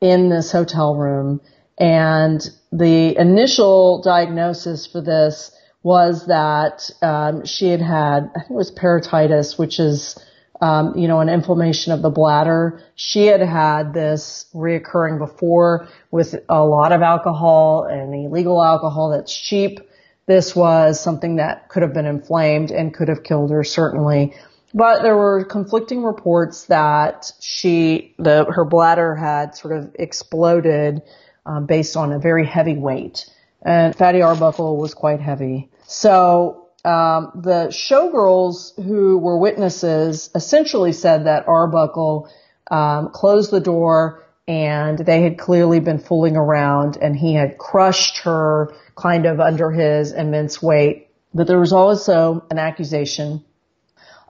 [0.00, 1.40] in this hotel room.
[1.78, 2.40] And
[2.72, 5.50] the initial diagnosis for this
[5.82, 10.18] was that um, she had had, I think it was peritonitis, which is,
[10.60, 12.80] um, you know, an inflammation of the bladder.
[12.94, 19.36] She had had this reoccurring before with a lot of alcohol and illegal alcohol that's
[19.36, 19.80] cheap.
[20.26, 24.34] This was something that could have been inflamed and could have killed her, certainly.
[24.72, 31.02] But there were conflicting reports that she, the, her bladder had sort of exploded
[31.46, 33.30] um, based on a very heavy weight.
[33.62, 35.70] And Fatty Arbuckle was quite heavy.
[35.86, 42.28] So um, the showgirls who were witnesses essentially said that Arbuckle
[42.70, 48.18] um, closed the door and they had clearly been fooling around and he had crushed
[48.18, 51.08] her kind of under his immense weight.
[51.32, 53.44] But there was also an accusation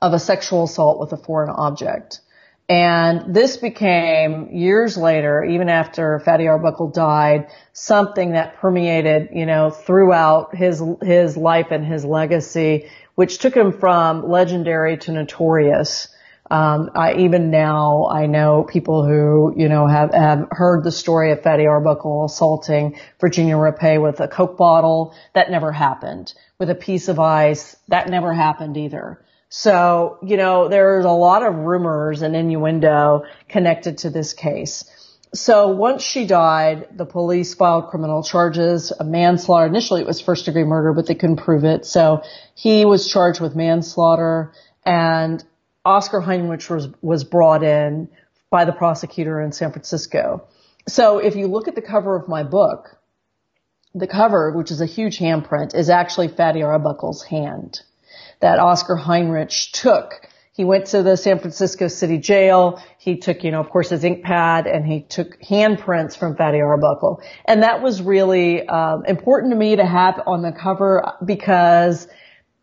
[0.00, 2.20] of a sexual assault with a foreign object.
[2.68, 9.68] And this became years later, even after Fatty Arbuckle died, something that permeated, you know,
[9.68, 16.08] throughout his, his life and his legacy, which took him from legendary to notorious.
[16.50, 21.32] Um, I, even now, I know people who, you know, have, have heard the story
[21.32, 25.14] of Fatty Arbuckle assaulting Virginia Rappe with a Coke bottle.
[25.32, 26.34] That never happened.
[26.58, 27.76] With a piece of ice.
[27.88, 29.24] That never happened either.
[29.48, 34.84] So, you know, there's a lot of rumors and innuendo connected to this case.
[35.32, 39.66] So once she died, the police filed criminal charges, a manslaughter.
[39.66, 41.86] Initially it was first degree murder, but they couldn't prove it.
[41.86, 42.22] So
[42.54, 44.52] he was charged with manslaughter
[44.86, 45.42] and
[45.84, 48.08] Oscar Heinrich was, was brought in
[48.50, 50.46] by the prosecutor in San Francisco.
[50.88, 52.96] So if you look at the cover of my book,
[53.94, 57.80] the cover, which is a huge handprint, is actually Fatty Arbuckle's hand
[58.40, 60.26] that Oscar Heinrich took.
[60.52, 62.82] He went to the San Francisco City Jail.
[62.98, 66.60] He took, you know, of course, his ink pad, and he took handprints from Fatty
[66.60, 67.22] Arbuckle.
[67.44, 72.06] And that was really um, important to me to have on the cover because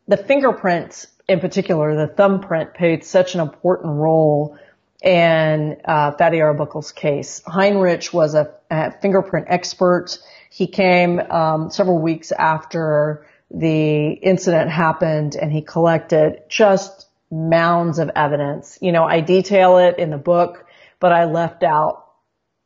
[0.08, 4.58] the fingerprints in particular, the thumbprint played such an important role
[5.02, 7.42] in uh, Fatty Arbuckle's case.
[7.46, 10.20] Heinrich was a, a fingerprint expert.
[10.50, 18.12] He came um, several weeks after the incident happened, and he collected just mounds of
[18.16, 18.78] evidence.
[18.82, 20.66] You know, I detail it in the book,
[21.00, 22.06] but I left out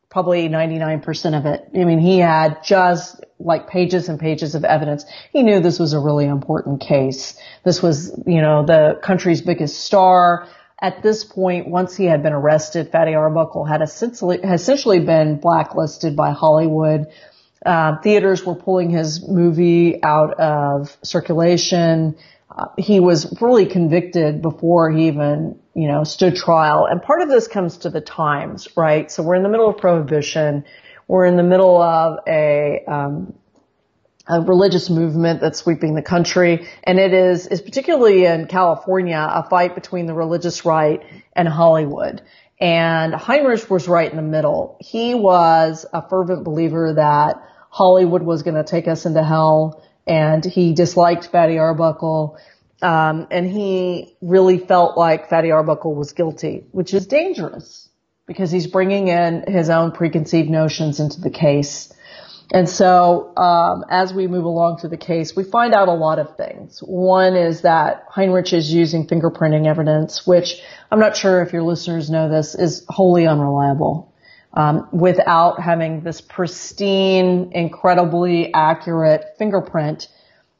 [0.09, 1.69] probably 99% of it.
[1.73, 5.05] I mean, he had just like pages and pages of evidence.
[5.31, 7.35] He knew this was a really important case.
[7.63, 10.47] This was, you know, the country's biggest star.
[10.81, 16.31] At this point, once he had been arrested, Fatty Arbuckle had essentially, been blacklisted by
[16.31, 17.07] Hollywood.
[17.65, 22.15] Uh, theaters were pulling his movie out of circulation.
[22.49, 26.87] Uh, he was really convicted before he even you know, stood trial.
[26.89, 29.11] And part of this comes to the times, right?
[29.11, 30.63] So we're in the middle of prohibition.
[31.07, 33.33] We're in the middle of a, um,
[34.27, 36.67] a religious movement that's sweeping the country.
[36.83, 41.03] And it is, is particularly in California, a fight between the religious right
[41.33, 42.21] and Hollywood.
[42.59, 44.77] And Heinrich was right in the middle.
[44.79, 50.43] He was a fervent believer that Hollywood was going to take us into hell and
[50.43, 52.37] he disliked Fatty Arbuckle.
[52.81, 57.89] Um, and he really felt like Fatty Arbuckle was guilty, which is dangerous
[58.27, 61.91] because he's bringing in his own preconceived notions into the case.
[62.51, 66.19] And so, um, as we move along through the case, we find out a lot
[66.19, 66.79] of things.
[66.79, 70.61] One is that Heinrich is using fingerprinting evidence, which
[70.91, 74.13] I'm not sure if your listeners know this is wholly unreliable.
[74.53, 80.07] Um, without having this pristine, incredibly accurate fingerprint,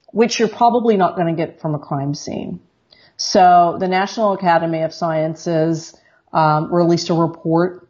[0.07, 2.59] which you're probably not going to get from a crime scene.
[3.15, 5.95] So the National Academy of Sciences
[6.35, 7.87] um, released a report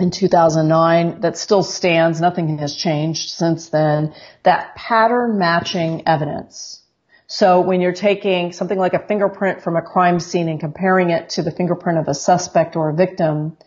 [0.00, 2.20] in 2009 that still stands.
[2.20, 4.14] Nothing has changed since then.
[4.42, 6.80] That pattern matching evidence.
[7.26, 11.28] So when you're taking something like a fingerprint from a crime scene and comparing it
[11.30, 13.58] to the fingerprint of a suspect or a victim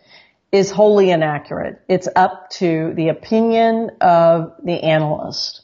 [0.50, 1.80] is wholly inaccurate.
[1.88, 5.62] It's up to the opinion of the analyst.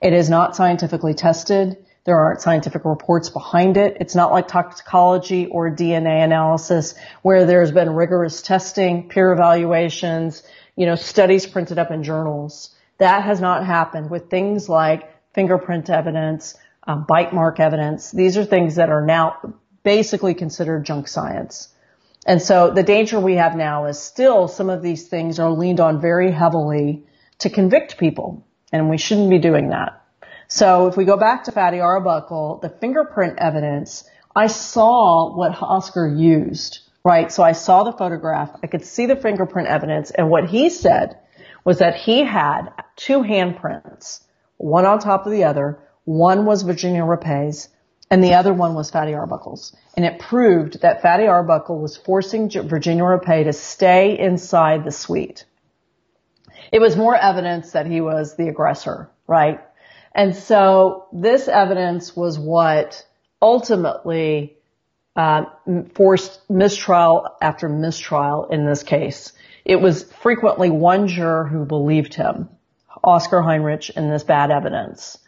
[0.00, 1.76] It is not scientifically tested.
[2.10, 3.98] There aren't scientific reports behind it.
[4.00, 10.42] It's not like toxicology or DNA analysis where there's been rigorous testing, peer evaluations,
[10.74, 12.74] you know, studies printed up in journals.
[12.98, 18.10] That has not happened with things like fingerprint evidence, um, bite mark evidence.
[18.10, 19.54] These are things that are now
[19.84, 21.68] basically considered junk science.
[22.26, 25.78] And so the danger we have now is still some of these things are leaned
[25.78, 27.04] on very heavily
[27.38, 28.44] to convict people.
[28.72, 30.00] And we shouldn't be doing that.
[30.52, 34.02] So if we go back to Fatty Arbuckle, the fingerprint evidence,
[34.34, 37.30] I saw what Oscar used, right?
[37.30, 41.16] So I saw the photograph, I could see the fingerprint evidence, and what he said
[41.64, 44.24] was that he had two handprints,
[44.56, 45.78] one on top of the other.
[46.04, 47.68] One was Virginia Rappe's,
[48.10, 49.76] and the other one was Fatty Arbuckle's.
[49.96, 55.44] And it proved that Fatty Arbuckle was forcing Virginia Rapay to stay inside the suite.
[56.72, 59.60] It was more evidence that he was the aggressor, right?
[60.14, 63.04] And so this evidence was what
[63.40, 64.56] ultimately
[65.16, 65.44] uh,
[65.94, 69.32] forced mistrial after mistrial in this case.
[69.64, 72.48] It was frequently one juror who believed him,
[73.04, 75.18] Oscar Heinrich, in this bad evidence.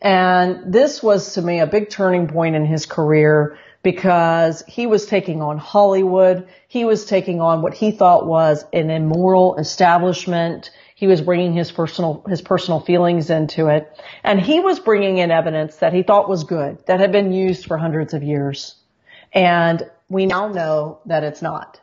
[0.00, 5.06] And this was to me a big turning point in his career because he was
[5.06, 6.48] taking on Hollywood.
[6.68, 10.70] He was taking on what he thought was an immoral establishment.
[10.96, 13.86] He was bringing his personal, his personal feelings into it.
[14.24, 17.66] And he was bringing in evidence that he thought was good, that had been used
[17.66, 18.76] for hundreds of years.
[19.30, 21.78] And we now know that it's not.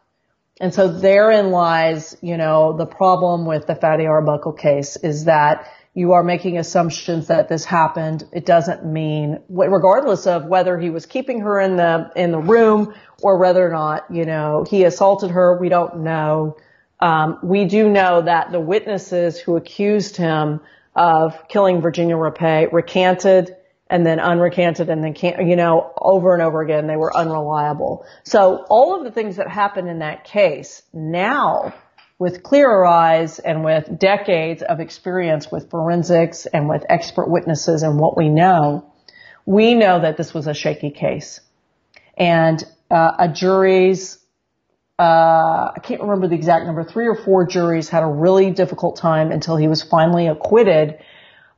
[0.60, 5.72] And so therein lies, you know, the problem with the Fatty Arbuckle case is that
[5.94, 8.24] you are making assumptions that this happened.
[8.32, 12.96] It doesn't mean, regardless of whether he was keeping her in the, in the room
[13.22, 16.58] or whether or not, you know, he assaulted her, we don't know.
[17.04, 20.62] Um, we do know that the witnesses who accused him
[20.96, 23.58] of killing Virginia Rappe recanted
[23.90, 28.06] and then unrecanted and then can't, you know, over and over again, they were unreliable.
[28.24, 31.74] So all of the things that happened in that case now
[32.20, 38.00] with clearer eyes and with decades of experience with forensics and with expert witnesses and
[38.00, 38.94] what we know,
[39.46, 41.42] we know that this was a shaky case.
[42.18, 44.23] And uh, a jury's
[45.00, 48.98] uh, I can't remember the exact number, three or four juries had a really difficult
[48.98, 51.00] time until he was finally acquitted.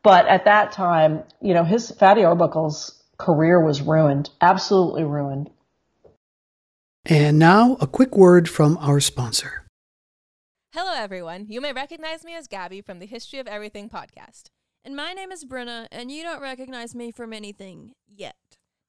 [0.03, 5.49] But at that time, you know, his Fatty Arbuckle's career was ruined, absolutely ruined.
[7.05, 9.65] And now a quick word from our sponsor.
[10.73, 11.45] Hello, everyone.
[11.49, 14.49] You may recognize me as Gabby from the History of Everything podcast.
[14.83, 18.04] And my name is Brenna, and you don't recognize me from anything yet.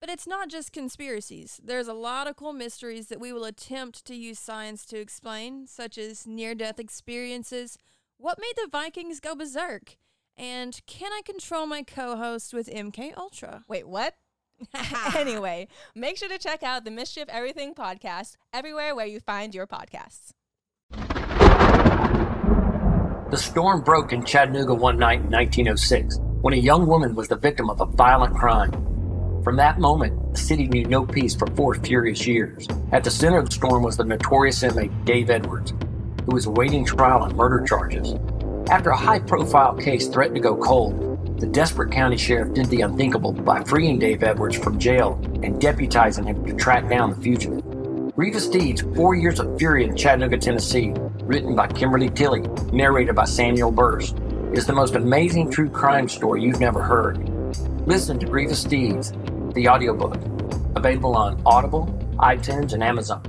[0.00, 1.60] But it's not just conspiracies.
[1.64, 5.66] There's a lot of cool mysteries that we will attempt to use science to explain,
[5.66, 7.78] such as near death experiences,
[8.18, 9.96] what made the Vikings go berserk,
[10.36, 13.64] and can I control my co host with MK Ultra?
[13.68, 14.14] Wait, what?
[15.16, 19.54] anyway, make sure to check out the Mystery of Everything podcast everywhere where you find
[19.54, 20.30] your podcasts.
[23.30, 27.36] The storm broke in Chattanooga one night in 1906 when a young woman was the
[27.36, 28.95] victim of a violent crime.
[29.46, 32.66] From that moment, the city knew no peace for four furious years.
[32.90, 35.72] At the center of the storm was the notorious inmate Dave Edwards,
[36.24, 38.16] who was awaiting trial on murder charges.
[38.68, 42.80] After a high profile case threatened to go cold, the desperate county sheriff did the
[42.80, 47.62] unthinkable by freeing Dave Edwards from jail and deputizing him to track down the fugitive.
[48.16, 50.92] Grievous Deeds Four Years of Fury in Chattanooga, Tennessee,
[51.22, 52.40] written by Kimberly Tilley,
[52.72, 54.16] narrated by Samuel Burst,
[54.54, 57.30] is the most amazing true crime story you've never heard.
[57.86, 59.12] Listen to Grievous Deeds,
[59.56, 60.14] the audiobook,
[60.76, 61.86] available on Audible,
[62.18, 63.22] iTunes, and Amazon.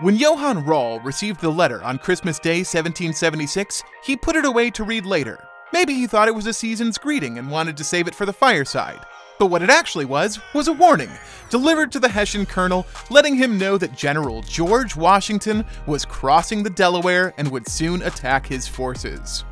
[0.00, 4.82] When Johann Rall received the letter on Christmas Day 1776, he put it away to
[4.82, 5.38] read later.
[5.72, 8.32] Maybe he thought it was a season's greeting and wanted to save it for the
[8.32, 8.98] fireside.
[9.38, 11.10] But what it actually was, was a warning,
[11.48, 16.70] delivered to the Hessian colonel, letting him know that General George Washington was crossing the
[16.70, 19.44] Delaware and would soon attack his forces.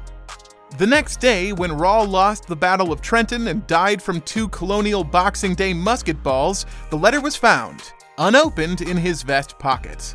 [0.78, 5.02] The next day, when Rall lost the Battle of Trenton and died from two colonial
[5.02, 10.14] Boxing Day musket balls, the letter was found, unopened in his vest pocket.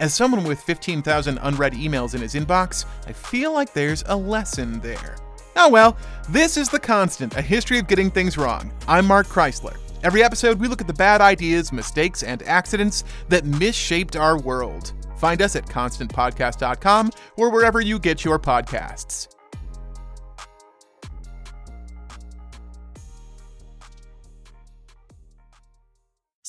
[0.00, 4.80] As someone with 15,000 unread emails in his inbox, I feel like there's a lesson
[4.80, 5.16] there.
[5.56, 5.96] Oh well,
[6.28, 8.72] this is The Constant, a history of getting things wrong.
[8.88, 9.76] I'm Mark Chrisler.
[10.02, 14.92] Every episode, we look at the bad ideas, mistakes, and accidents that misshaped our world.
[15.16, 19.33] Find us at constantpodcast.com or wherever you get your podcasts.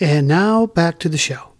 [0.00, 1.50] And now back to the show.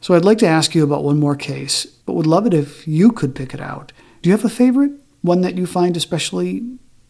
[0.00, 2.86] So I'd like to ask you about one more case, but would love it if
[2.86, 3.92] you could pick it out.
[4.20, 4.92] Do you have a favorite?
[5.22, 6.62] One that you find especially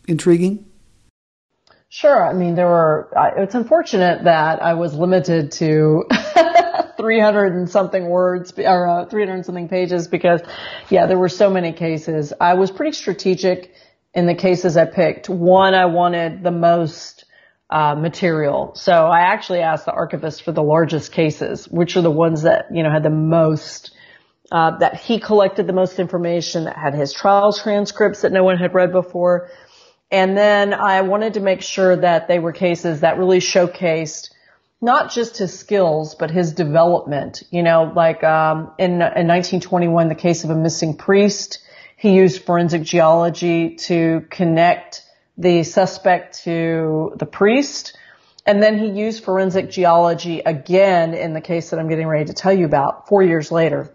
[0.06, 0.66] intriguing?
[1.88, 2.26] Sure.
[2.26, 6.04] I mean, there were, it's unfortunate that I was limited to
[6.96, 10.40] 300 and something words or uh, 300 and something pages because,
[10.88, 12.32] yeah, there were so many cases.
[12.40, 13.74] I was pretty strategic
[14.14, 15.28] in the cases I picked.
[15.28, 17.23] One, I wanted the most
[17.70, 18.72] uh, material.
[18.74, 22.66] So I actually asked the archivist for the largest cases, which are the ones that,
[22.72, 23.92] you know, had the most,
[24.52, 28.58] uh, that he collected the most information, that had his trial transcripts that no one
[28.58, 29.50] had read before.
[30.10, 34.30] And then I wanted to make sure that they were cases that really showcased
[34.80, 37.42] not just his skills, but his development.
[37.50, 41.60] You know, like, um, in, in 1921, the case of a missing priest,
[41.96, 45.02] he used forensic geology to connect
[45.36, 47.96] the suspect to the priest.
[48.46, 52.34] And then he used forensic geology again in the case that I'm getting ready to
[52.34, 53.94] tell you about four years later.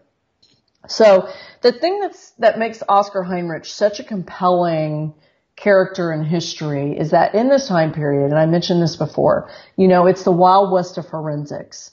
[0.88, 1.30] So
[1.62, 5.14] the thing that's, that makes Oscar Heinrich such a compelling
[5.56, 9.88] character in history is that in this time period, and I mentioned this before, you
[9.88, 11.92] know, it's the wild west of forensics.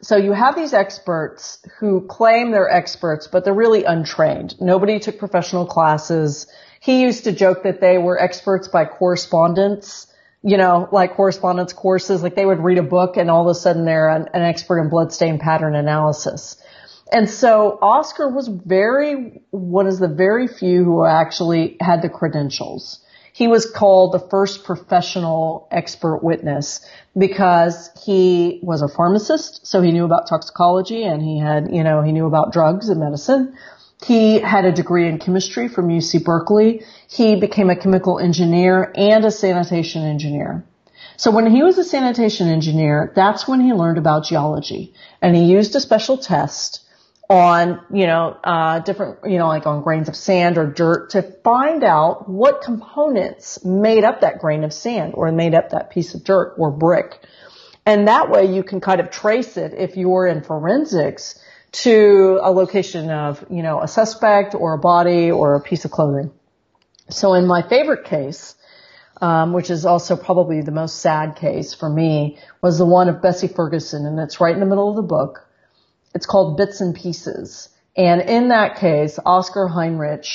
[0.00, 4.54] So you have these experts who claim they're experts, but they're really untrained.
[4.60, 6.46] Nobody took professional classes
[6.80, 10.06] he used to joke that they were experts by correspondence,
[10.42, 13.58] you know, like correspondence courses, like they would read a book and all of a
[13.58, 16.56] sudden they're an, an expert in bloodstain pattern analysis.
[17.10, 23.00] And so Oscar was very, one of the very few who actually had the credentials.
[23.32, 26.84] He was called the first professional expert witness
[27.16, 32.02] because he was a pharmacist, so he knew about toxicology and he had, you know,
[32.02, 33.56] he knew about drugs and medicine.
[34.04, 36.82] He had a degree in chemistry from UC Berkeley.
[37.08, 40.64] He became a chemical engineer and a sanitation engineer.
[41.16, 44.94] So when he was a sanitation engineer, that's when he learned about geology.
[45.20, 46.84] And he used a special test
[47.28, 51.22] on, you know, uh, different, you know, like on grains of sand or dirt to
[51.22, 56.14] find out what components made up that grain of sand or made up that piece
[56.14, 57.18] of dirt or brick.
[57.84, 61.38] And that way you can kind of trace it if you're in forensics
[61.70, 65.90] to a location of, you know, a suspect or a body or a piece of
[65.90, 66.30] clothing.
[67.10, 68.54] So in my favorite case,
[69.20, 73.20] um, which is also probably the most sad case for me, was the one of
[73.20, 75.46] Bessie Ferguson, and it's right in the middle of the book.
[76.14, 77.68] It's called Bits and Pieces.
[77.96, 80.26] And in that case, Oscar Heinrich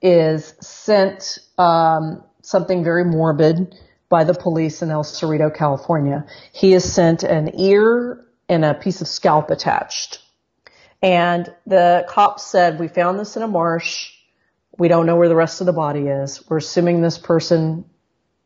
[0.00, 3.74] is sent um, something very morbid
[4.08, 6.24] by the police in El Cerrito, California.
[6.52, 10.22] He is sent an ear and a piece of scalp attached.
[11.02, 14.10] And the cops said, we found this in a marsh.
[14.78, 16.42] We don't know where the rest of the body is.
[16.48, 17.84] We're assuming this person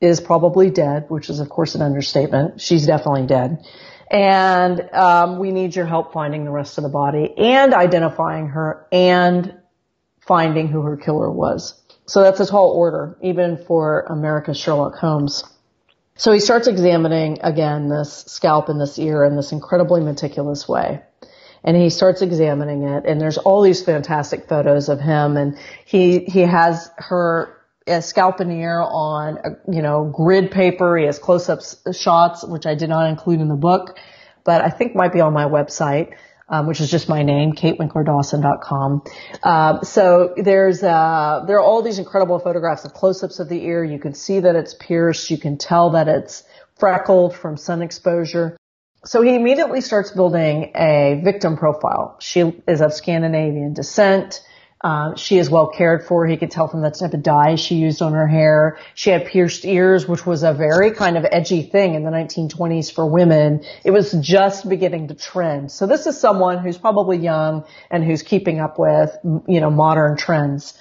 [0.01, 2.61] is probably dead, which is of course an understatement.
[2.61, 3.65] She's definitely dead.
[4.11, 8.87] And um, we need your help finding the rest of the body and identifying her
[8.93, 9.55] and
[10.21, 11.81] finding who her killer was.
[12.07, 15.43] So that's a tall order, even for America's Sherlock Holmes.
[16.17, 21.03] So he starts examining again this scalp and this ear in this incredibly meticulous way.
[21.65, 26.21] And he starts examining it and there's all these fantastic photos of him and he,
[26.21, 27.57] he has her
[27.87, 29.39] a scalp and ear on,
[29.71, 30.97] you know, grid paper.
[30.97, 33.99] He has close-ups shots, which I did not include in the book,
[34.45, 36.15] but I think might be on my website
[36.49, 39.03] um, which is just my name, katewinklerdawson.com.
[39.43, 43.83] Uh, so there's uh, there are all these incredible photographs of close-ups of the ear.
[43.83, 45.31] You can see that it's pierced.
[45.31, 46.45] You can tell that it's
[46.79, 48.57] freckled from sun exposure.
[49.07, 52.17] So he immediately starts building a victim profile.
[52.21, 54.41] She is of Scandinavian descent.
[54.81, 56.27] Uh, she is well cared for.
[56.27, 58.79] He could tell from the type of dye she used on her hair.
[58.95, 62.93] She had pierced ears, which was a very kind of edgy thing in the 1920s
[62.93, 63.65] for women.
[63.83, 65.73] It was just beginning to trend.
[65.73, 69.17] So this is someone who's probably young and who's keeping up with,
[69.49, 70.75] you know, modern trends.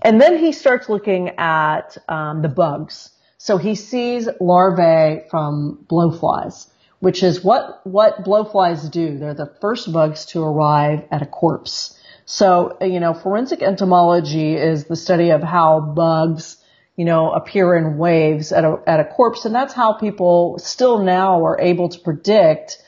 [0.00, 3.10] And then he starts looking at um, the bugs.
[3.36, 6.68] So he sees larvae from blowflies,
[7.02, 9.18] which is what what blowflies do.
[9.18, 11.98] They're the first bugs to arrive at a corpse.
[12.26, 16.58] So, you know, forensic entomology is the study of how bugs,
[16.94, 19.44] you know, appear in waves at a, at a corpse.
[19.44, 22.78] And that's how people still now are able to predict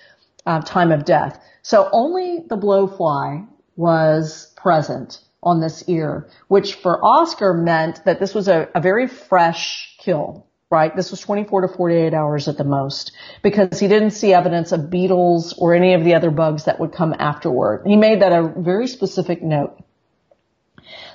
[0.47, 1.43] uh, time of death.
[1.63, 8.33] So only the blowfly was present on this ear, which for Oscar meant that this
[8.33, 10.95] was a, a very fresh kill right?
[10.97, 13.13] This was 24 to 48 hours at the most
[13.43, 16.93] because he didn't see evidence of beetles or any of the other bugs that would
[16.93, 17.87] come afterward.
[17.87, 19.79] He made that a very specific note.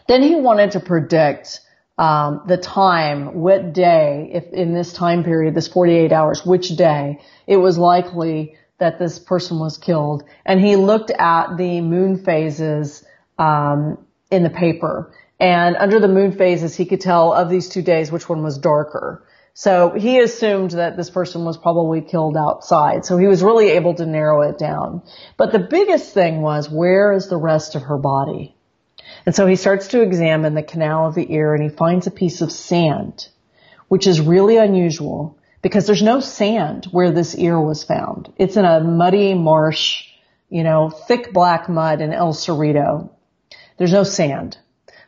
[0.07, 1.61] Then he wanted to predict
[1.97, 7.19] um, the time, what day, if in this time period, this 48 hours, which day
[7.45, 10.23] it was likely that this person was killed.
[10.45, 13.03] And he looked at the moon phases
[13.37, 13.97] um,
[14.31, 15.11] in the paper.
[15.39, 18.57] And under the moon phases, he could tell of these two days which one was
[18.57, 19.25] darker.
[19.59, 23.03] So he assumed that this person was probably killed outside.
[23.03, 25.01] So he was really able to narrow it down.
[25.35, 28.55] But the biggest thing was where is the rest of her body?
[29.25, 32.11] And so he starts to examine the canal of the ear and he finds a
[32.11, 33.27] piece of sand,
[33.89, 38.31] which is really unusual because there's no sand where this ear was found.
[38.37, 40.05] It's in a muddy marsh,
[40.49, 43.09] you know, thick black mud in El Cerrito.
[43.75, 44.57] There's no sand.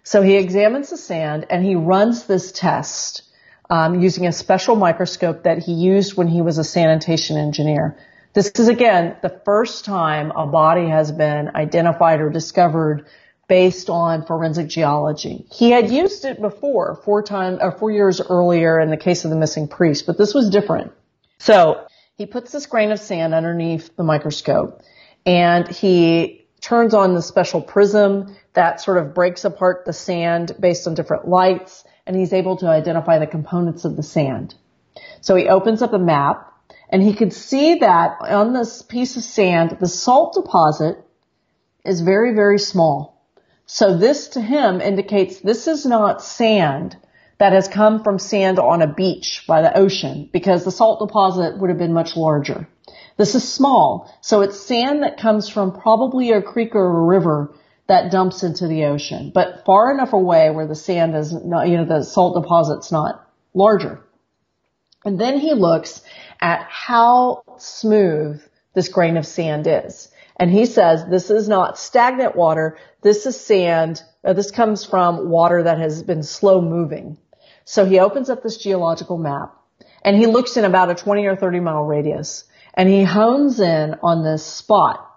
[0.03, 3.23] So he examines the sand and he runs this test
[3.71, 7.97] um, using a special microscope that he used when he was a sanitation engineer.
[8.33, 13.07] This is again the first time a body has been identified or discovered
[13.47, 15.45] based on forensic geology.
[15.51, 19.31] He had used it before, four times or four years earlier in the case of
[19.31, 20.91] the missing priest, but this was different.
[21.39, 24.81] So he puts this grain of sand underneath the microscope
[25.25, 30.87] and he turns on the special prism that sort of breaks apart the sand based
[30.87, 34.53] on different lights and he's able to identify the components of the sand.
[35.21, 36.45] So he opens up a map
[36.89, 40.97] and he could see that on this piece of sand, the salt deposit
[41.85, 43.25] is very, very small.
[43.65, 46.97] So this to him indicates this is not sand
[47.37, 51.59] that has come from sand on a beach by the ocean because the salt deposit
[51.59, 52.67] would have been much larger.
[53.15, 54.13] This is small.
[54.19, 57.55] So it's sand that comes from probably a creek or a river
[57.91, 61.75] that dumps into the ocean, but far enough away where the sand is not, you
[61.75, 64.01] know, the salt deposit's not larger.
[65.03, 66.01] And then he looks
[66.39, 68.41] at how smooth
[68.73, 70.09] this grain of sand is.
[70.37, 72.77] And he says, this is not stagnant water.
[73.01, 74.01] This is sand.
[74.23, 77.17] Uh, this comes from water that has been slow moving.
[77.65, 79.53] So he opens up this geological map
[80.01, 83.95] and he looks in about a 20 or 30 mile radius and he hones in
[84.01, 85.10] on this spot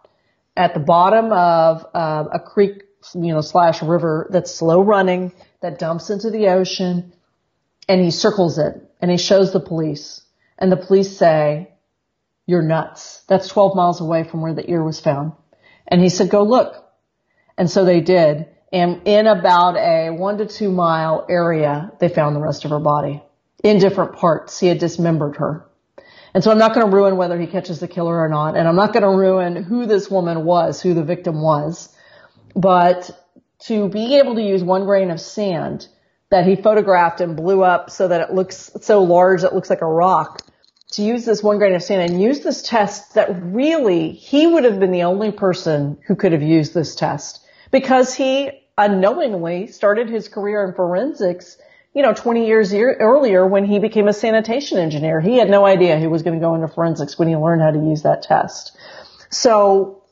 [0.56, 2.84] at the bottom of uh, a creek,
[3.14, 7.12] you know, slash river that's slow running, that dumps into the ocean,
[7.88, 10.22] and he circles it and he shows the police,
[10.58, 11.70] and the police say,
[12.46, 13.22] "You're nuts.
[13.28, 15.32] That's 12 miles away from where the ear was found."
[15.86, 16.82] And he said, "Go look."
[17.58, 18.46] And so they did.
[18.72, 22.80] And in about a one to two mile area, they found the rest of her
[22.80, 23.22] body
[23.62, 24.58] in different parts.
[24.58, 25.66] He had dismembered her.
[26.34, 28.56] And so I'm not going to ruin whether he catches the killer or not.
[28.56, 31.94] And I'm not going to ruin who this woman was, who the victim was.
[32.56, 33.10] But
[33.66, 35.86] to be able to use one grain of sand
[36.30, 39.82] that he photographed and blew up so that it looks so large it looks like
[39.82, 40.42] a rock,
[40.92, 44.64] to use this one grain of sand and use this test that really he would
[44.64, 50.08] have been the only person who could have used this test because he unknowingly started
[50.08, 51.56] his career in forensics
[51.94, 55.20] you know, 20 years earlier when he became a sanitation engineer.
[55.20, 57.70] He had no idea he was going to go into forensics when he learned how
[57.70, 58.76] to use that test.
[59.30, 60.02] So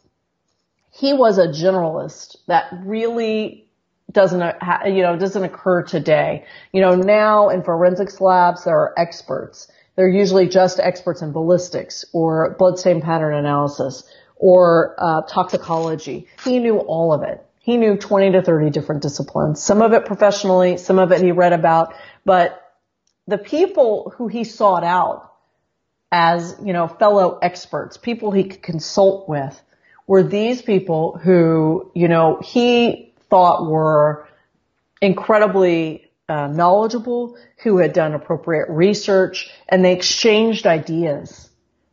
[0.91, 3.67] he was a generalist that really
[4.13, 4.41] doesn't,
[4.87, 6.45] you know, doesn't occur today.
[6.73, 9.71] You know, now in forensics labs, there are experts.
[9.97, 14.05] They're usually just experts in ballistics or bloodstain pattern analysis
[14.37, 16.29] or uh, toxicology.
[16.45, 17.45] He knew all of it.
[17.63, 21.31] He knew 20 to 30 different disciplines, some of it professionally, some of it he
[21.31, 21.95] read about,
[22.25, 22.59] but
[23.29, 25.33] the people who he sought out
[26.11, 29.61] as, you know, fellow experts, people he could consult with
[30.09, 34.27] were these people who, you know, he thought were
[35.01, 41.49] incredibly uh, knowledgeable, who had done appropriate research, and they exchanged ideas.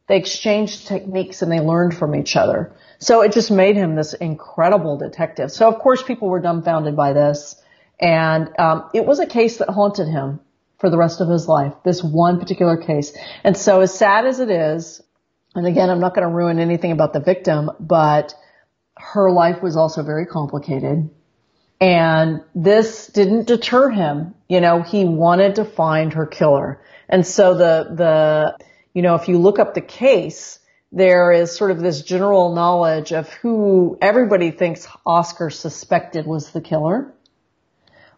[0.07, 2.73] They exchanged techniques and they learned from each other.
[2.99, 5.51] So it just made him this incredible detective.
[5.51, 7.55] So of course people were dumbfounded by this.
[7.99, 10.41] And um, it was a case that haunted him
[10.77, 13.15] for the rest of his life, this one particular case.
[13.43, 15.01] And so as sad as it is,
[15.55, 18.33] and again, I'm not going to ruin anything about the victim, but
[18.95, 21.09] her life was also very complicated.
[21.81, 24.35] And this didn't deter him.
[24.47, 26.81] You know, he wanted to find her killer.
[27.07, 30.58] And so the, the, you know, if you look up the case,
[30.91, 36.61] there is sort of this general knowledge of who everybody thinks Oscar suspected was the
[36.61, 37.13] killer.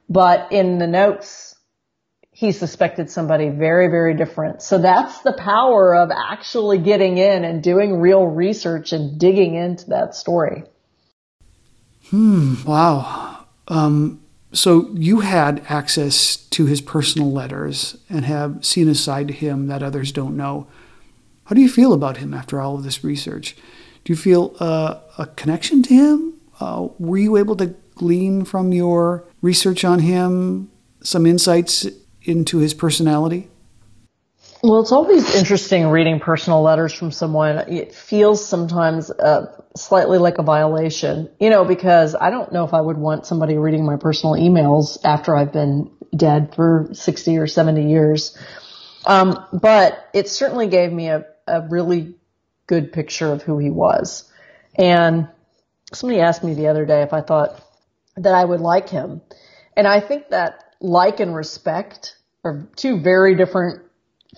[0.10, 1.56] But in the notes,
[2.32, 4.62] he suspected somebody very, very different.
[4.62, 9.90] So that's the power of actually getting in and doing real research and digging into
[9.90, 10.64] that story.
[12.10, 12.56] Hmm.
[12.66, 13.46] Wow.
[13.68, 14.22] Um,
[14.54, 19.68] so you had access to his personal letters and have seen a side to him
[19.68, 20.68] that others don't know.
[21.52, 23.58] How do you feel about him after all of this research?
[24.06, 26.40] Do you feel uh, a connection to him?
[26.62, 30.72] Uh, were you able to glean from your research on him
[31.04, 31.86] some insights
[32.24, 33.50] into his personality?
[34.64, 37.58] Well, it's always interesting reading personal letters from someone.
[37.70, 42.74] It feels sometimes uh, slightly like a violation, you know, because I don't know if
[42.74, 47.48] I would want somebody reading my personal emails after I've been dead for 60 or
[47.48, 48.38] 70 years.
[49.06, 52.16] Um, but it certainly gave me a, a really
[52.68, 54.32] good picture of who he was.
[54.76, 55.28] And
[55.94, 57.62] somebody asked me the other day if I thought
[58.18, 59.22] that I would like him.
[59.76, 63.84] And I think that like and respect are two very different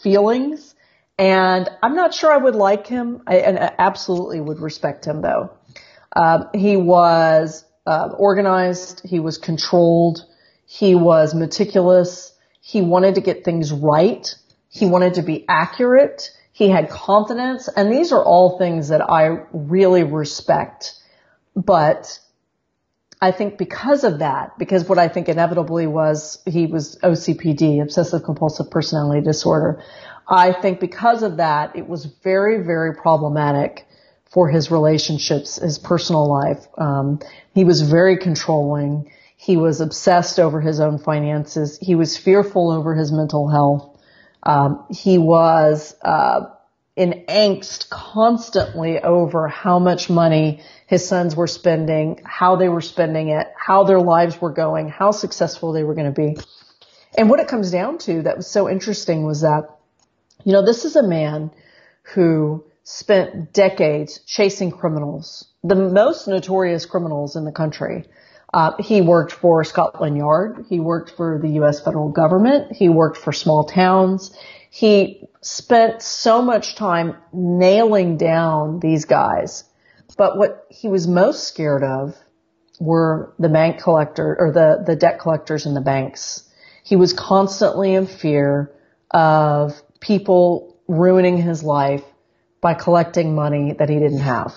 [0.01, 0.75] feelings.
[1.17, 3.21] And I'm not sure I would like him.
[3.27, 5.51] I, and I absolutely would respect him though.
[6.15, 9.01] Um, he was uh, organized.
[9.05, 10.25] He was controlled.
[10.65, 12.33] He was meticulous.
[12.61, 14.27] He wanted to get things right.
[14.69, 16.31] He wanted to be accurate.
[16.53, 17.67] He had confidence.
[17.67, 20.93] And these are all things that I really respect.
[21.55, 22.19] But
[23.19, 28.23] I think because of that, because what I think inevitably was he was OCPD, obsessive
[28.23, 29.83] compulsive personality disorder.
[30.27, 33.87] I think because of that, it was very, very problematic
[34.31, 36.67] for his relationships, his personal life.
[36.77, 37.19] Um,
[37.53, 39.11] he was very controlling.
[39.37, 41.79] He was obsessed over his own finances.
[41.81, 43.92] He was fearful over his mental health.
[44.45, 46.41] Um, he was uh,
[46.95, 53.29] in angst constantly over how much money his sons were spending, how they were spending
[53.29, 56.37] it, how their lives were going, how successful they were going to be.
[57.17, 59.69] And what it comes down to that was so interesting was that,
[60.43, 61.51] you know, this is a man
[62.13, 68.05] who spent decades chasing criminals, the most notorious criminals in the country.
[68.53, 70.65] Uh, he worked for Scotland Yard.
[70.69, 71.81] He worked for the U.S.
[71.81, 72.71] federal government.
[72.71, 74.35] He worked for small towns.
[74.69, 79.63] He spent so much time nailing down these guys.
[80.17, 82.15] But what he was most scared of
[82.79, 86.47] were the bank collector or the, the debt collectors in the banks.
[86.83, 88.71] He was constantly in fear
[89.11, 92.03] of people ruining his life
[92.61, 94.53] by collecting money that he didn't have.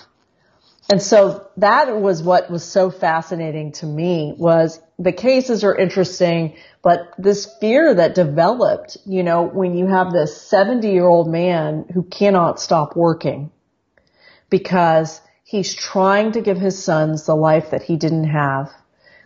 [0.91, 6.55] And so that was what was so fascinating to me was the cases are interesting,
[6.81, 11.87] but this fear that developed, you know, when you have this 70 year old man
[11.93, 13.51] who cannot stop working
[14.49, 18.71] because he's trying to give his sons the life that he didn't have,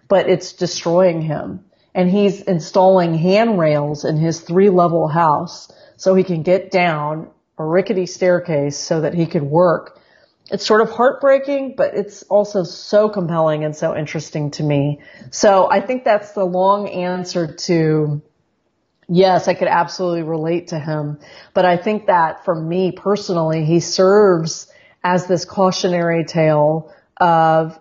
[0.08, 1.64] but it's destroying him.
[1.92, 7.64] and he's installing handrails in his three level house so he can get down a
[7.64, 9.98] rickety staircase so that he could work.
[10.51, 15.01] It's sort of heartbreaking, but it's also so compelling and so interesting to me.
[15.30, 18.22] So I think that's the long answer to
[19.11, 21.18] yes, I could absolutely relate to him.
[21.53, 24.70] But I think that for me personally, he serves
[25.03, 27.78] as this cautionary tale of,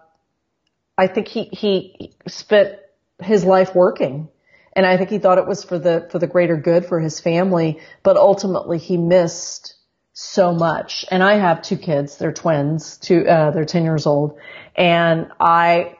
[0.97, 2.75] I think he, he spent
[3.21, 4.29] his life working.
[4.73, 7.19] And I think he thought it was for the, for the greater good for his
[7.19, 9.75] family, but ultimately he missed
[10.21, 11.05] so much.
[11.09, 12.17] And I have two kids.
[12.17, 12.97] They're twins.
[12.97, 14.37] Two, uh, they're 10 years old.
[14.75, 15.95] And I,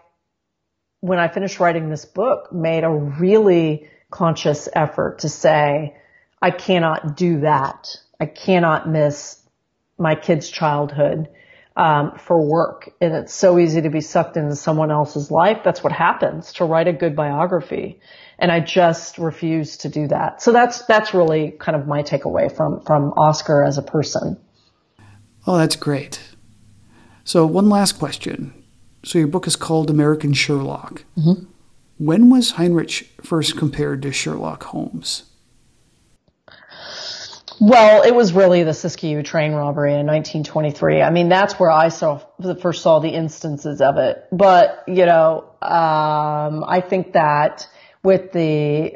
[1.00, 5.96] when I finished writing this book, made a really conscious effort to say,
[6.42, 7.96] I cannot do that.
[8.20, 9.42] I cannot miss
[9.98, 11.30] my kid's childhood
[11.80, 12.92] um, for work.
[13.00, 15.62] And it's so easy to be sucked into someone else's life.
[15.64, 18.02] That's what happens to write a good biography.
[18.38, 20.42] And I just refuse to do that.
[20.42, 24.38] So that's, that's really kind of my takeaway from, from Oscar as a person.
[25.48, 26.20] Oh, that's great.
[27.24, 28.54] So one last question.
[29.06, 31.06] So your book is called American Sherlock.
[31.18, 31.46] Mm-hmm.
[31.98, 35.29] When was Heinrich first compared to Sherlock Holmes?
[37.60, 41.02] Well, it was really the Siskiyou train robbery in 1923.
[41.02, 42.22] I mean, that's where I saw
[42.62, 44.26] first saw the instances of it.
[44.32, 47.68] But you know, um, I think that
[48.02, 48.94] with the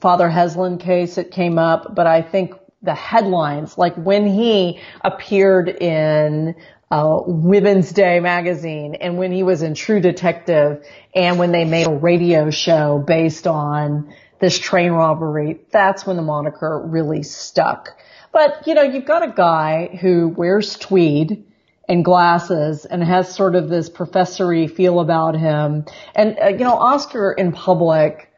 [0.00, 1.94] Father Heslin case, it came up.
[1.94, 6.56] But I think the headlines, like when he appeared in
[6.90, 10.84] uh, Women's Day magazine and when he was in True Detective
[11.14, 16.22] and when they made a radio show based on this train robbery, that's when the
[16.22, 17.96] moniker really stuck.
[18.32, 21.44] But, you know, you've got a guy who wears tweed
[21.88, 25.84] and glasses and has sort of this professory feel about him.
[26.16, 28.32] And, uh, you know, Oscar in public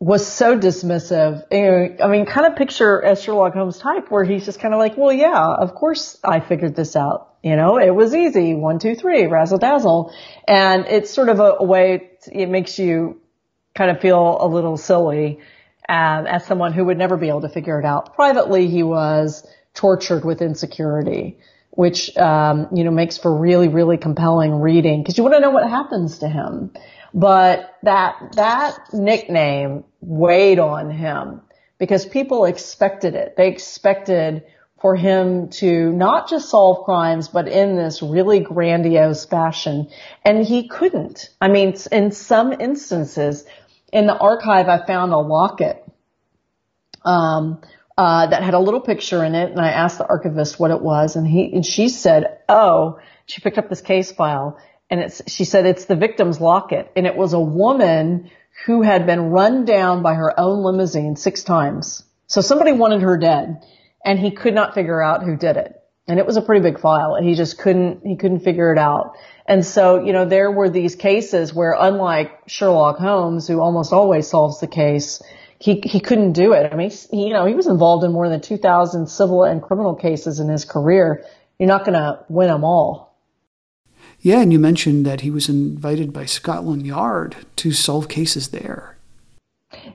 [0.00, 1.44] was so dismissive.
[2.02, 4.96] I mean, kind of picture a Sherlock Holmes type where he's just kind of like,
[4.96, 7.36] well, yeah, of course I figured this out.
[7.44, 8.54] You know, it was easy.
[8.54, 10.12] One, two, three, razzle dazzle.
[10.48, 13.21] And it's sort of a, a way, it makes you
[13.74, 15.40] kind of feel a little silly
[15.88, 18.14] um, as someone who would never be able to figure it out.
[18.14, 21.38] Privately, he was tortured with insecurity,
[21.70, 25.50] which um, you know makes for really, really compelling reading because you want to know
[25.50, 26.72] what happens to him.
[27.14, 31.42] But that that nickname weighed on him
[31.78, 33.36] because people expected it.
[33.36, 34.44] They expected
[34.82, 39.88] for him to not just solve crimes, but in this really grandiose fashion.
[40.24, 41.30] And he couldn't.
[41.40, 43.44] I mean, in some instances,
[43.92, 45.84] in the archive, I found a locket
[47.04, 47.60] um,
[47.96, 50.80] uh, that had a little picture in it, and I asked the archivist what it
[50.80, 54.58] was, and he and she said, "Oh." She picked up this case file,
[54.90, 58.30] and it's she said it's the victim's locket, and it was a woman
[58.66, 62.04] who had been run down by her own limousine six times.
[62.26, 63.62] So somebody wanted her dead,
[64.04, 65.80] and he could not figure out who did it.
[66.08, 67.14] And it was a pretty big file.
[67.14, 69.14] And he just couldn't, he couldn't figure it out.
[69.46, 74.28] And so, you know, there were these cases where unlike Sherlock Holmes, who almost always
[74.28, 75.20] solves the case,
[75.58, 76.72] he, he couldn't do it.
[76.72, 79.94] I mean, he, you know, he was involved in more than 2,000 civil and criminal
[79.94, 81.24] cases in his career.
[81.58, 83.16] You're not going to win them all.
[84.20, 88.96] Yeah, and you mentioned that he was invited by Scotland Yard to solve cases there.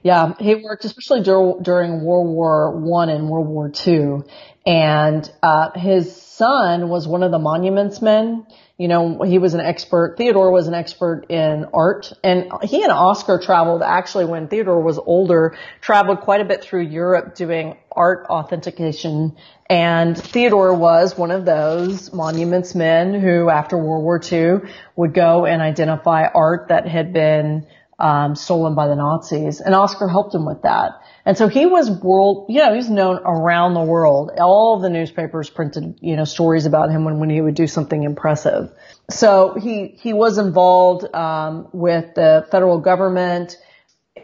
[0.04, 4.26] Yeah, he worked especially dur- during World War One and World War Two,
[4.66, 8.46] and uh, his son was one of the monuments men.
[8.78, 10.18] You know, he was an expert.
[10.18, 15.00] Theodore was an expert in art and he and Oscar traveled actually when Theodore was
[15.00, 19.36] older, traveled quite a bit through Europe doing art authentication.
[19.68, 25.48] And Theodore was one of those monuments men who after World War II would go
[25.48, 27.66] and identify art that had been
[27.98, 29.60] um, stolen by the Nazis.
[29.60, 30.92] And Oscar helped him with that.
[31.28, 34.32] And so he was world, you know, he's known around the world.
[34.40, 38.02] All the newspapers printed, you know, stories about him when, when he would do something
[38.02, 38.72] impressive.
[39.10, 43.58] So he, he was involved, um, with the federal government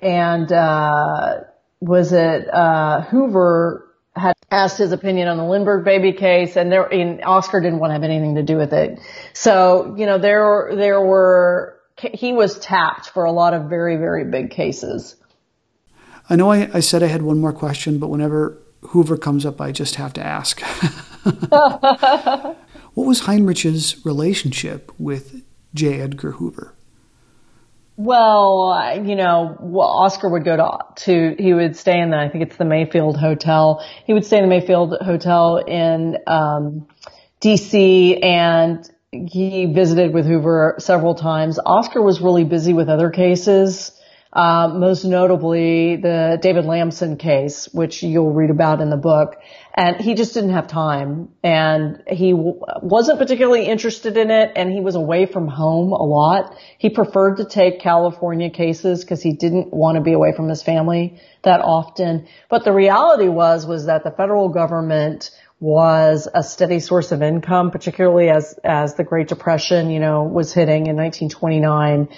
[0.01, 1.41] and, uh,
[1.81, 6.85] was it, uh, Hoover had asked his opinion on the Lindbergh baby case and there,
[6.85, 8.97] and Oscar didn't want to have anything to do with it.
[9.33, 14.23] So, you know, there, there were, he was tapped for a lot of very, very
[14.23, 15.17] big cases.
[16.29, 19.59] I know I, I said I had one more question, but whenever Hoover comes up,
[19.59, 20.61] I just have to ask.
[22.93, 25.43] what was Heinrich's relationship with
[25.73, 26.01] J.
[26.01, 26.73] Edgar Hoover?
[27.95, 32.43] Well, you know, Oscar would go to, to, he would stay in the, I think
[32.45, 33.85] it's the Mayfield Hotel.
[34.05, 36.87] He would stay in the Mayfield Hotel in, um,
[37.39, 41.59] DC and he visited with Hoover several times.
[41.63, 43.91] Oscar was really busy with other cases
[44.33, 49.35] uh, most notably the David Lamson case, which you'll read about in the book.
[49.75, 54.71] And he just didn't have time and he w- wasn't particularly interested in it and
[54.71, 56.55] he was away from home a lot.
[56.79, 60.63] He preferred to take California cases because he didn't want to be away from his
[60.63, 62.27] family that often.
[62.49, 65.29] But the reality was, was that the federal government
[65.63, 70.53] was a steady source of income, particularly as, as the Great Depression, you know, was
[70.53, 72.09] hitting in 1929.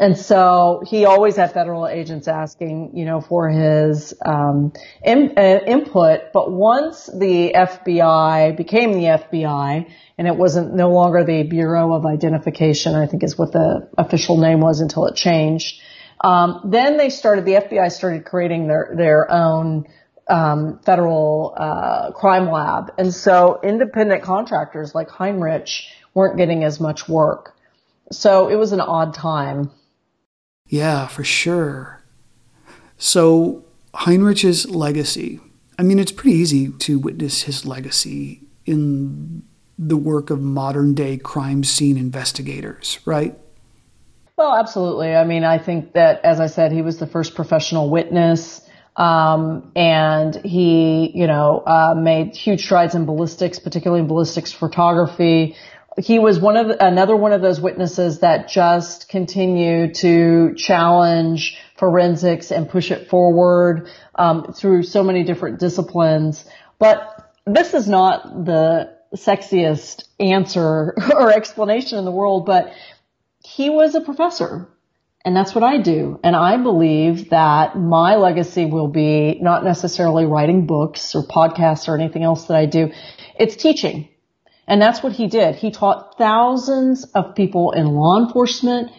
[0.00, 4.72] And so he always had federal agents asking, you know, for his um,
[5.04, 6.32] in, uh, input.
[6.32, 12.06] But once the FBI became the FBI, and it wasn't no longer the Bureau of
[12.06, 15.82] Identification, I think is what the official name was until it changed.
[16.22, 19.86] Um, then they started, the FBI started creating their their own
[20.28, 25.68] um, federal uh, crime lab, and so independent contractors like Heinrich
[26.14, 27.54] weren't getting as much work.
[28.12, 29.70] So it was an odd time.
[30.70, 32.00] Yeah, for sure.
[32.96, 35.40] So, Heinrich's legacy.
[35.78, 39.42] I mean, it's pretty easy to witness his legacy in
[39.78, 43.36] the work of modern day crime scene investigators, right?
[44.36, 45.14] Well, absolutely.
[45.14, 48.60] I mean, I think that, as I said, he was the first professional witness.
[48.96, 55.56] Um, and he, you know, uh, made huge strides in ballistics, particularly in ballistics photography,
[56.00, 62.50] he was one of another one of those witnesses that just continued to challenge forensics
[62.50, 66.44] and push it forward um, through so many different disciplines.
[66.78, 72.72] But this is not the sexiest answer or explanation in the world, but
[73.44, 74.68] he was a professor.
[75.24, 76.18] And that's what I do.
[76.24, 81.98] And I believe that my legacy will be not necessarily writing books or podcasts or
[81.98, 82.90] anything else that I do.
[83.38, 84.09] It's teaching.
[84.70, 85.56] And that's what he did.
[85.56, 88.92] He taught thousands of people in law enforcement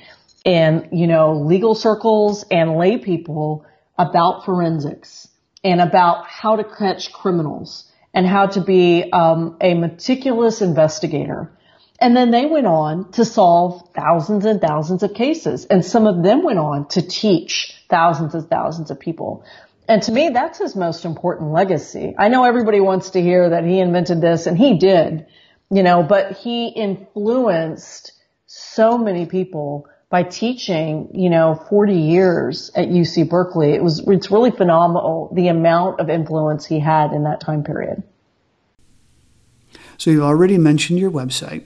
[0.45, 3.65] and, you know, legal circles and lay people
[3.97, 5.29] about forensics
[5.63, 11.57] and about how to catch criminals and how to be um, a meticulous investigator.
[12.01, 15.63] And then they went on to solve thousands and thousands of cases.
[15.63, 19.45] And some of them went on to teach thousands and thousands of people.
[19.87, 22.13] And to me, that's his most important legacy.
[22.17, 25.27] I know everybody wants to hear that he invented this and he did
[25.71, 28.11] you know, but he influenced
[28.45, 33.71] so many people by teaching, you know, 40 years at UC Berkeley.
[33.71, 38.03] It was, it's really phenomenal the amount of influence he had in that time period.
[39.97, 41.63] So you've already mentioned your website.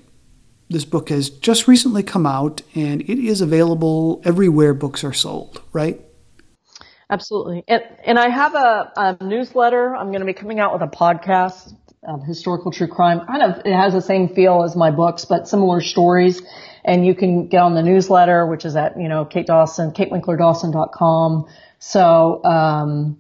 [0.70, 5.62] This book has just recently come out and it is available everywhere books are sold,
[5.74, 6.00] right?
[7.10, 7.64] Absolutely.
[7.68, 9.96] And, and I have a, a newsletter.
[9.96, 11.76] I'm going to be coming out with a podcast
[12.08, 13.26] um, historical true crime.
[13.26, 16.42] Kind of, it has the same feel as my books, but similar stories.
[16.84, 21.48] And you can get on the newsletter, which is at, you know, Kate Dawson, katewinklerdawson.com.
[21.80, 23.18] So, um,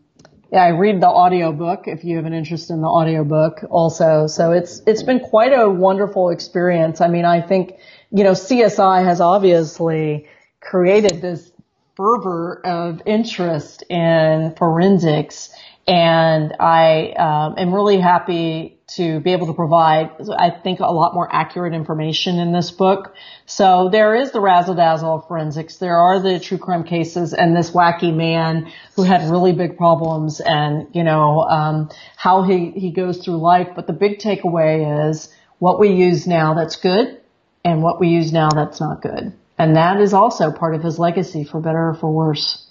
[0.51, 4.27] yeah, I read the audiobook if you have an interest in the audiobook also.
[4.27, 7.01] So it's, it's been quite a wonderful experience.
[7.01, 7.73] I mean, I think,
[8.11, 10.27] you know, CSI has obviously
[10.61, 11.51] created this
[11.95, 15.49] fervor of interest in forensics
[15.87, 21.13] and I um, am really happy to be able to provide, I think, a lot
[21.13, 23.15] more accurate information in this book.
[23.45, 25.77] So there is the razzle dazzle of forensics.
[25.77, 30.39] There are the true crime cases and this wacky man who had really big problems
[30.39, 33.69] and, you know, um, how he, he goes through life.
[33.75, 37.19] But the big takeaway is what we use now that's good
[37.63, 39.33] and what we use now that's not good.
[39.57, 42.65] And that is also part of his legacy for better or for worse.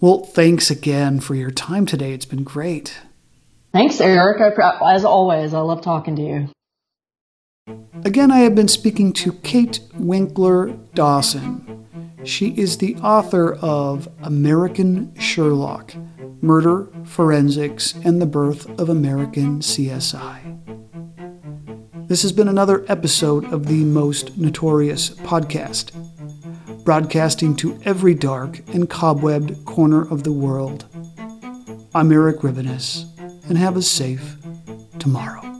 [0.00, 2.12] Well, thanks again for your time today.
[2.12, 2.96] It's been great.
[3.72, 4.40] Thanks, Eric.
[4.84, 6.48] As always, I love talking to you.
[8.04, 11.86] Again, I have been speaking to Kate Winkler Dawson.
[12.24, 15.94] She is the author of American Sherlock
[16.42, 20.56] Murder, Forensics, and the Birth of American CSI.
[22.08, 25.92] This has been another episode of the Most Notorious podcast
[26.84, 30.86] broadcasting to every dark and cobwebbed corner of the world.
[31.94, 33.09] I'm Eric Rivenes,
[33.50, 34.36] and have a safe
[35.00, 35.59] tomorrow.